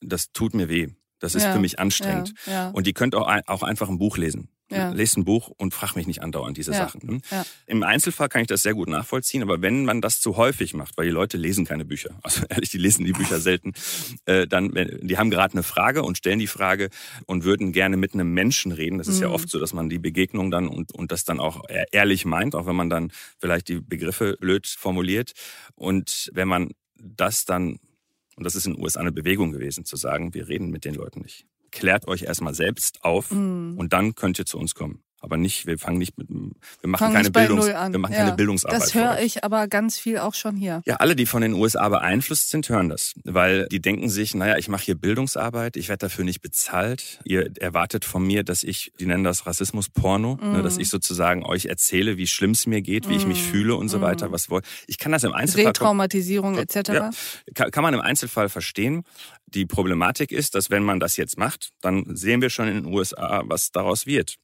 [0.00, 0.88] Das tut mir weh.
[1.18, 2.34] Das ist ja, für mich anstrengend.
[2.46, 2.70] Ja, ja.
[2.70, 4.48] Und die könnt auch, auch einfach ein Buch lesen.
[4.70, 4.90] Ja.
[4.90, 6.78] Lest ein Buch und frag mich nicht andauernd diese ja.
[6.78, 7.00] Sachen.
[7.04, 7.20] Ne?
[7.30, 7.44] Ja.
[7.66, 10.96] Im Einzelfall kann ich das sehr gut nachvollziehen, aber wenn man das zu häufig macht,
[10.96, 13.72] weil die Leute lesen keine Bücher, also ehrlich, die lesen die Bücher selten,
[14.26, 16.90] äh, dann, die haben gerade eine Frage und stellen die Frage
[17.26, 18.98] und würden gerne mit einem Menschen reden.
[18.98, 19.22] Das ist mhm.
[19.22, 22.54] ja oft so, dass man die Begegnung dann und, und das dann auch ehrlich meint,
[22.54, 25.32] auch wenn man dann vielleicht die Begriffe blöd formuliert.
[25.74, 27.80] Und wenn man das dann,
[28.36, 30.94] und das ist in den USA eine Bewegung gewesen, zu sagen, wir reden mit den
[30.94, 33.78] Leuten nicht klärt euch erstmal selbst auf mm.
[33.78, 35.02] und dann könnt ihr zu uns kommen.
[35.22, 38.18] Aber nicht, wir fangen nicht mit, wir machen fangen keine Bildungs, wir machen ja.
[38.20, 38.80] keine Bildungsarbeit.
[38.80, 40.82] Das höre ich aber ganz viel auch schon hier.
[40.86, 44.56] Ja, alle, die von den USA beeinflusst sind, hören das, weil die denken sich, naja,
[44.56, 47.20] ich mache hier Bildungsarbeit, ich werde dafür nicht bezahlt.
[47.24, 50.52] Ihr erwartet von mir, dass ich, die nennen das Rassismus Porno, mm.
[50.52, 50.80] ne, dass mhm.
[50.80, 53.18] ich sozusagen euch erzähle, wie schlimm es mir geht, wie mm.
[53.18, 53.50] ich mich mhm.
[53.50, 54.02] fühle und so mm.
[54.02, 54.32] weiter.
[54.32, 54.64] Was wollt?
[54.86, 55.66] Ich kann das im Einzelfall.
[55.68, 56.88] Retraumatisierung etc.
[56.88, 57.10] Ja,
[57.54, 59.04] kann, kann man im Einzelfall verstehen.
[59.46, 62.86] Die Problematik ist, dass wenn man das jetzt macht, dann sehen wir schon in den
[62.86, 64.36] USA, was daraus wird.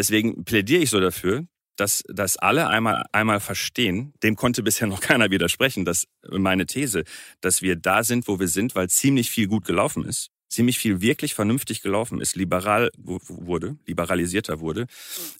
[0.00, 1.46] Deswegen plädiere ich so dafür,
[1.76, 7.04] dass, dass alle einmal, einmal verstehen, dem konnte bisher noch keiner widersprechen, dass meine These,
[7.42, 11.02] dass wir da sind, wo wir sind, weil ziemlich viel gut gelaufen ist, ziemlich viel
[11.02, 14.86] wirklich vernünftig gelaufen ist, liberal wurde, liberalisierter wurde.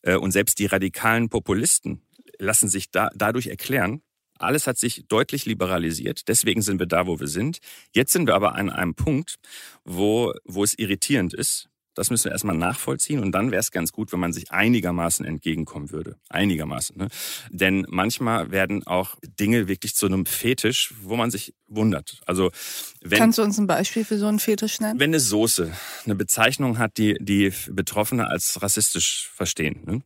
[0.03, 2.03] Äh, und selbst die radikalen Populisten
[2.39, 4.03] lassen sich da, dadurch erklären,
[4.39, 6.29] alles hat sich deutlich liberalisiert.
[6.29, 7.61] Deswegen sind wir da, wo wir sind.
[7.95, 9.37] Jetzt sind wir aber an einem Punkt,
[9.87, 11.71] wo, wo es irritierend ist.
[11.95, 15.25] Das müssen wir erstmal nachvollziehen und dann wäre es ganz gut, wenn man sich einigermaßen
[15.27, 16.17] entgegenkommen würde.
[16.29, 16.97] Einigermaßen.
[16.97, 17.09] Ne?
[17.51, 22.21] Denn manchmal werden auch Dinge wirklich zu einem Fetisch, wo man sich wundert.
[22.27, 22.51] Also
[23.01, 25.01] wenn, Kannst du uns ein Beispiel für so einen Fetisch nennen?
[25.01, 25.73] Wenn eine Soße
[26.05, 30.03] eine Bezeichnung hat, die die Betroffene als rassistisch verstehen, ne?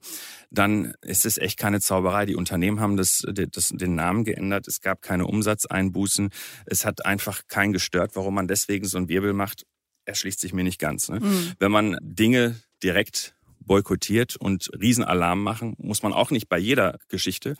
[0.50, 2.26] dann ist es echt keine Zauberei.
[2.26, 4.68] Die Unternehmen haben das, das, den Namen geändert.
[4.68, 6.30] Es gab keine Umsatzeinbußen.
[6.66, 9.66] Es hat einfach keinen gestört, warum man deswegen so einen Wirbel macht.
[10.04, 11.08] Erschließt sich mir nicht ganz.
[11.08, 11.20] Ne?
[11.20, 11.52] Mhm.
[11.58, 17.56] Wenn man Dinge direkt boykottiert und Riesenalarm machen, muss man auch nicht bei jeder Geschichte.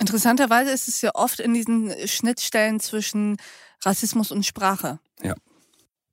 [0.00, 3.36] Interessanterweise ist es ja oft in diesen Schnittstellen zwischen
[3.84, 4.98] Rassismus und Sprache.
[5.22, 5.34] Ja.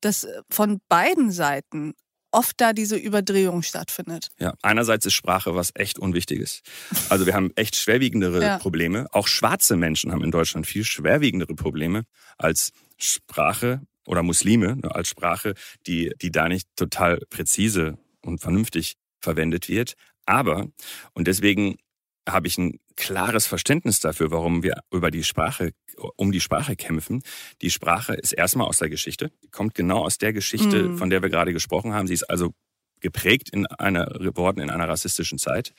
[0.02, 1.94] Dass von beiden Seiten
[2.32, 4.30] oft da diese Überdrehung stattfindet.
[4.40, 6.62] Ja, einerseits ist Sprache was echt Unwichtiges.
[7.10, 8.58] Also wir haben echt schwerwiegendere ja.
[8.58, 9.08] Probleme.
[9.12, 12.04] Auch schwarze Menschen haben in Deutschland viel schwerwiegendere Probleme
[12.38, 15.54] als Sprache oder Muslime ne, als Sprache,
[15.88, 19.94] die, die da nicht total präzise und vernünftig verwendet wird.
[20.26, 20.68] Aber,
[21.14, 21.78] und deswegen
[22.28, 25.72] habe ich ein klares Verständnis dafür, warum wir über die Sprache,
[26.16, 27.24] um die Sprache kämpfen.
[27.62, 30.98] Die Sprache ist erstmal aus der Geschichte, kommt genau aus der Geschichte, mhm.
[30.98, 32.08] von der wir gerade gesprochen haben.
[32.08, 32.54] Sie ist also
[33.00, 35.74] geprägt in einer geworden in einer rassistischen Zeit.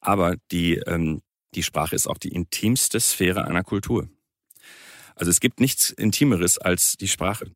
[0.00, 1.22] Aber die, ähm,
[1.54, 4.08] die Sprache ist auch die intimste Sphäre einer Kultur.
[5.16, 7.50] Also es gibt nichts Intimeres als die Sprache.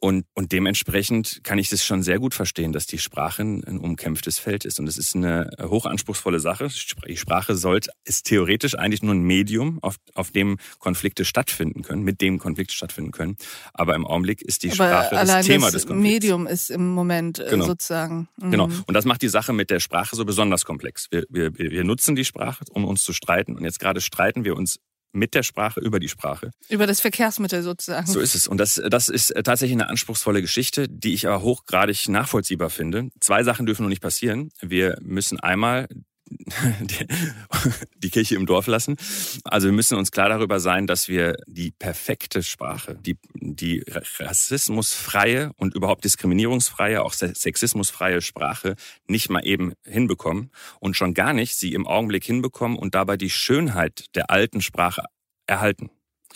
[0.00, 4.38] Und, und dementsprechend kann ich das schon sehr gut verstehen, dass die Sprache ein umkämpftes
[4.38, 4.78] Feld ist.
[4.78, 6.68] Und es ist eine hochanspruchsvolle Sache.
[7.08, 12.02] Die Sprache sollte, ist theoretisch eigentlich nur ein Medium, auf, auf dem Konflikte stattfinden können,
[12.02, 13.36] mit dem Konflikte stattfinden können.
[13.74, 16.12] Aber im Augenblick ist die Aber Sprache das Thema das des Konflikts.
[16.12, 17.66] Medium ist im Moment äh, genau.
[17.66, 18.28] sozusagen.
[18.36, 18.50] Mhm.
[18.52, 18.64] Genau.
[18.86, 21.08] Und das macht die Sache mit der Sprache so besonders komplex.
[21.10, 23.56] Wir, wir, wir nutzen die Sprache, um uns zu streiten.
[23.56, 24.78] Und jetzt gerade streiten wir uns
[25.12, 26.50] mit der Sprache, über die Sprache.
[26.68, 28.06] Über das Verkehrsmittel sozusagen.
[28.06, 28.46] So ist es.
[28.46, 33.10] Und das, das ist tatsächlich eine anspruchsvolle Geschichte, die ich aber hochgradig nachvollziehbar finde.
[33.20, 34.50] Zwei Sachen dürfen nur nicht passieren.
[34.60, 35.88] Wir müssen einmal
[36.28, 37.06] die,
[37.96, 38.96] die Kirche im Dorf lassen.
[39.44, 45.52] Also wir müssen uns klar darüber sein, dass wir die perfekte Sprache, die, die rassismusfreie
[45.56, 48.76] und überhaupt diskriminierungsfreie, auch sexismusfreie Sprache
[49.06, 50.50] nicht mal eben hinbekommen
[50.80, 55.04] und schon gar nicht sie im Augenblick hinbekommen und dabei die Schönheit der alten Sprache
[55.46, 55.90] erhalten.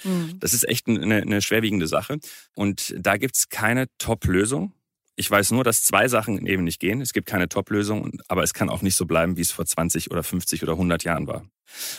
[0.05, 0.39] Mhm.
[0.41, 2.19] Das ist echt eine, eine schwerwiegende Sache.
[2.55, 4.73] Und da gibt's keine Top-Lösung.
[5.15, 7.01] Ich weiß nur, dass zwei Sachen eben nicht gehen.
[7.01, 10.11] Es gibt keine Top-Lösung, aber es kann auch nicht so bleiben, wie es vor 20
[10.11, 11.45] oder 50 oder 100 Jahren war.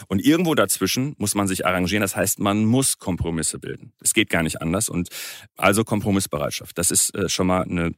[0.07, 2.01] Und irgendwo dazwischen muss man sich arrangieren.
[2.01, 3.93] Das heißt, man muss Kompromisse bilden.
[4.01, 4.89] Es geht gar nicht anders.
[4.89, 5.09] Und
[5.57, 6.77] also Kompromissbereitschaft.
[6.77, 7.93] Das ist äh, schon mal eine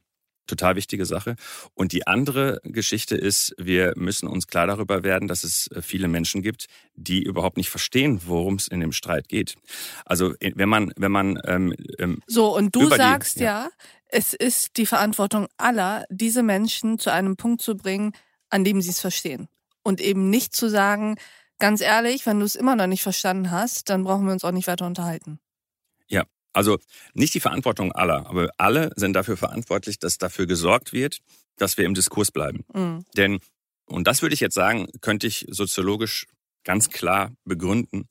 [0.46, 1.36] total wichtige Sache.
[1.74, 6.08] Und die andere Geschichte ist, wir müssen uns klar darüber werden, dass es äh, viele
[6.08, 9.56] Menschen gibt, die überhaupt nicht verstehen, worum es in dem Streit geht.
[10.04, 13.70] Also wenn man, wenn man ähm, ähm so und du sagst die, ja, ja,
[14.16, 18.12] es ist die Verantwortung aller, diese Menschen zu einem Punkt zu bringen,
[18.48, 19.46] an dem sie es verstehen.
[19.82, 21.16] Und eben nicht zu sagen,
[21.58, 24.52] ganz ehrlich, wenn du es immer noch nicht verstanden hast, dann brauchen wir uns auch
[24.52, 25.38] nicht weiter unterhalten.
[26.08, 26.78] Ja, also
[27.12, 31.18] nicht die Verantwortung aller, aber alle sind dafür verantwortlich, dass dafür gesorgt wird,
[31.58, 32.64] dass wir im Diskurs bleiben.
[32.72, 33.04] Mhm.
[33.18, 33.40] Denn,
[33.84, 36.26] und das würde ich jetzt sagen, könnte ich soziologisch
[36.64, 38.08] ganz klar begründen,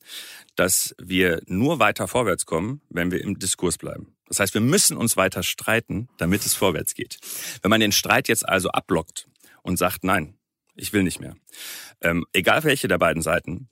[0.54, 4.15] dass wir nur weiter vorwärts kommen, wenn wir im Diskurs bleiben.
[4.28, 7.18] Das heißt, wir müssen uns weiter streiten, damit es vorwärts geht.
[7.62, 9.28] Wenn man den Streit jetzt also ablockt
[9.62, 10.34] und sagt, nein,
[10.74, 11.36] ich will nicht mehr,
[12.00, 13.68] ähm, egal welche der beiden Seiten,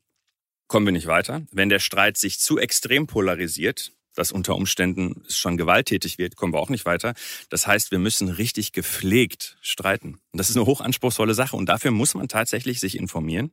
[0.69, 1.43] kommen wir nicht weiter.
[1.51, 6.61] Wenn der Streit sich zu extrem polarisiert, das unter Umständen schon gewalttätig wird, kommen wir
[6.61, 7.15] auch nicht weiter.
[7.51, 10.21] Das heißt, wir müssen richtig gepflegt streiten.
[10.33, 11.57] Und das ist eine hochanspruchsvolle Sache.
[11.57, 13.53] Und dafür muss man tatsächlich sich informieren.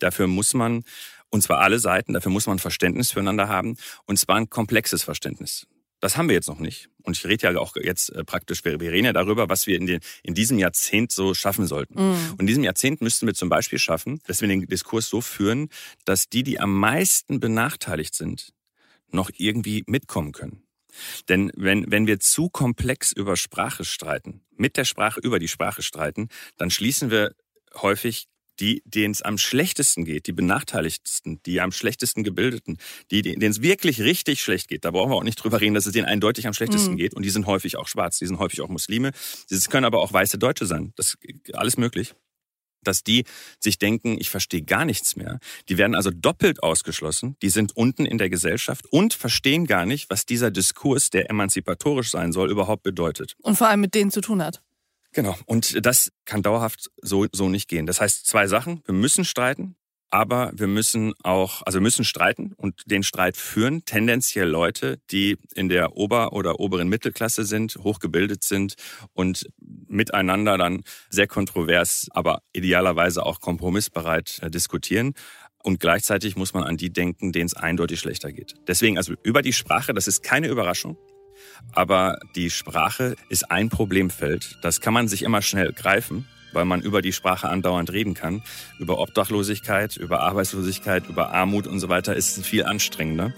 [0.00, 0.84] Dafür muss man,
[1.28, 3.76] und zwar alle Seiten, dafür muss man Verständnis füreinander haben.
[4.04, 5.66] Und zwar ein komplexes Verständnis.
[6.00, 6.88] Das haben wir jetzt noch nicht.
[7.02, 9.76] Und ich rede ja auch jetzt äh, praktisch, wir, wir reden ja darüber, was wir
[9.76, 11.94] in, den, in diesem Jahrzehnt so schaffen sollten.
[11.94, 12.32] Mhm.
[12.32, 15.68] Und in diesem Jahrzehnt müssten wir zum Beispiel schaffen, dass wir den Diskurs so führen,
[16.04, 18.52] dass die, die am meisten benachteiligt sind,
[19.10, 20.62] noch irgendwie mitkommen können.
[21.28, 25.82] Denn wenn, wenn wir zu komplex über Sprache streiten, mit der Sprache über die Sprache
[25.82, 27.34] streiten, dann schließen wir
[27.74, 28.26] häufig
[28.60, 32.78] die, denen es am schlechtesten geht, die benachteiligsten, die am schlechtesten gebildeten,
[33.10, 34.84] die, denen es wirklich richtig schlecht geht.
[34.84, 36.96] Da brauchen wir auch nicht drüber reden, dass es denen eindeutig am schlechtesten mhm.
[36.98, 37.14] geht.
[37.14, 39.12] Und die sind häufig auch schwarz, die sind häufig auch Muslime.
[39.48, 40.92] Das können aber auch weiße Deutsche sein.
[40.96, 42.14] Das ist alles möglich
[42.82, 43.24] dass die
[43.58, 45.38] sich denken, ich verstehe gar nichts mehr.
[45.68, 47.36] Die werden also doppelt ausgeschlossen.
[47.42, 52.10] Die sind unten in der Gesellschaft und verstehen gar nicht, was dieser Diskurs, der emanzipatorisch
[52.10, 53.36] sein soll, überhaupt bedeutet.
[53.42, 54.62] Und vor allem mit denen zu tun hat.
[55.12, 55.36] Genau.
[55.46, 57.86] Und das kann dauerhaft so, so nicht gehen.
[57.86, 58.82] Das heißt zwei Sachen.
[58.86, 59.76] Wir müssen streiten,
[60.10, 63.84] aber wir müssen auch, also wir müssen streiten und den Streit führen.
[63.84, 68.74] Tendenziell Leute, die in der Ober- oder oberen Mittelklasse sind, hochgebildet sind
[69.12, 75.14] und miteinander dann sehr kontrovers, aber idealerweise auch kompromissbereit äh, diskutieren.
[75.62, 78.54] Und gleichzeitig muss man an die denken, denen es eindeutig schlechter geht.
[78.66, 80.96] Deswegen also über die Sprache, das ist keine Überraschung.
[81.72, 84.58] Aber die Sprache ist ein Problemfeld.
[84.62, 88.42] Das kann man sich immer schnell greifen, weil man über die Sprache andauernd reden kann.
[88.78, 93.32] Über Obdachlosigkeit, über Arbeitslosigkeit, über Armut und so weiter ist es viel anstrengender.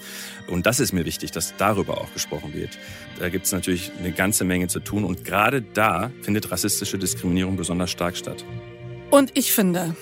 [0.49, 2.79] Und das ist mir wichtig, dass darüber auch gesprochen wird.
[3.19, 5.05] Da gibt es natürlich eine ganze Menge zu tun.
[5.05, 8.45] Und gerade da findet rassistische Diskriminierung besonders stark statt.
[9.11, 9.95] Und ich finde,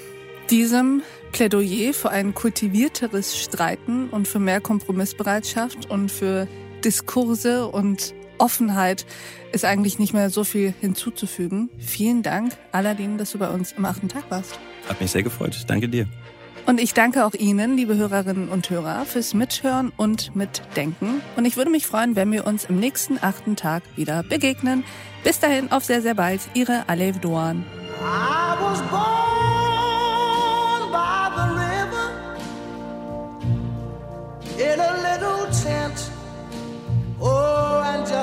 [0.50, 6.48] diesem Plädoyer für ein kultivierteres Streiten und für mehr Kompromissbereitschaft und für
[6.84, 9.06] Diskurse und Offenheit
[9.52, 11.68] ist eigentlich nicht mehr so viel hinzuzufügen.
[11.78, 14.58] Vielen Dank, Aladin, dass du bei uns im achten Tag warst.
[14.88, 15.64] Hat mich sehr gefreut.
[15.66, 16.06] Danke dir.
[16.66, 21.20] Und ich danke auch Ihnen, liebe Hörerinnen und Hörer, fürs Mithören und Mitdenken.
[21.36, 24.84] Und ich würde mich freuen, wenn wir uns im nächsten achten Tag wieder begegnen.
[25.24, 26.40] Bis dahin, auf sehr, sehr bald.
[26.54, 27.64] Ihre Alev Doan.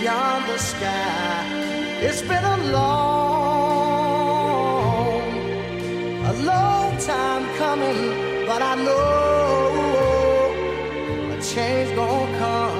[0.00, 1.44] beyond the sky.
[2.00, 3.20] It's been a long,
[6.24, 10.54] a long time coming, but I know
[11.34, 12.79] a change gonna come.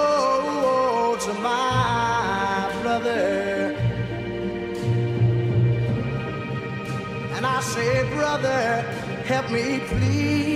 [7.73, 8.81] say, brother,
[9.25, 10.51] help me please.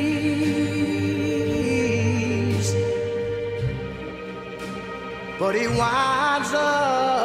[5.39, 7.24] But he winds up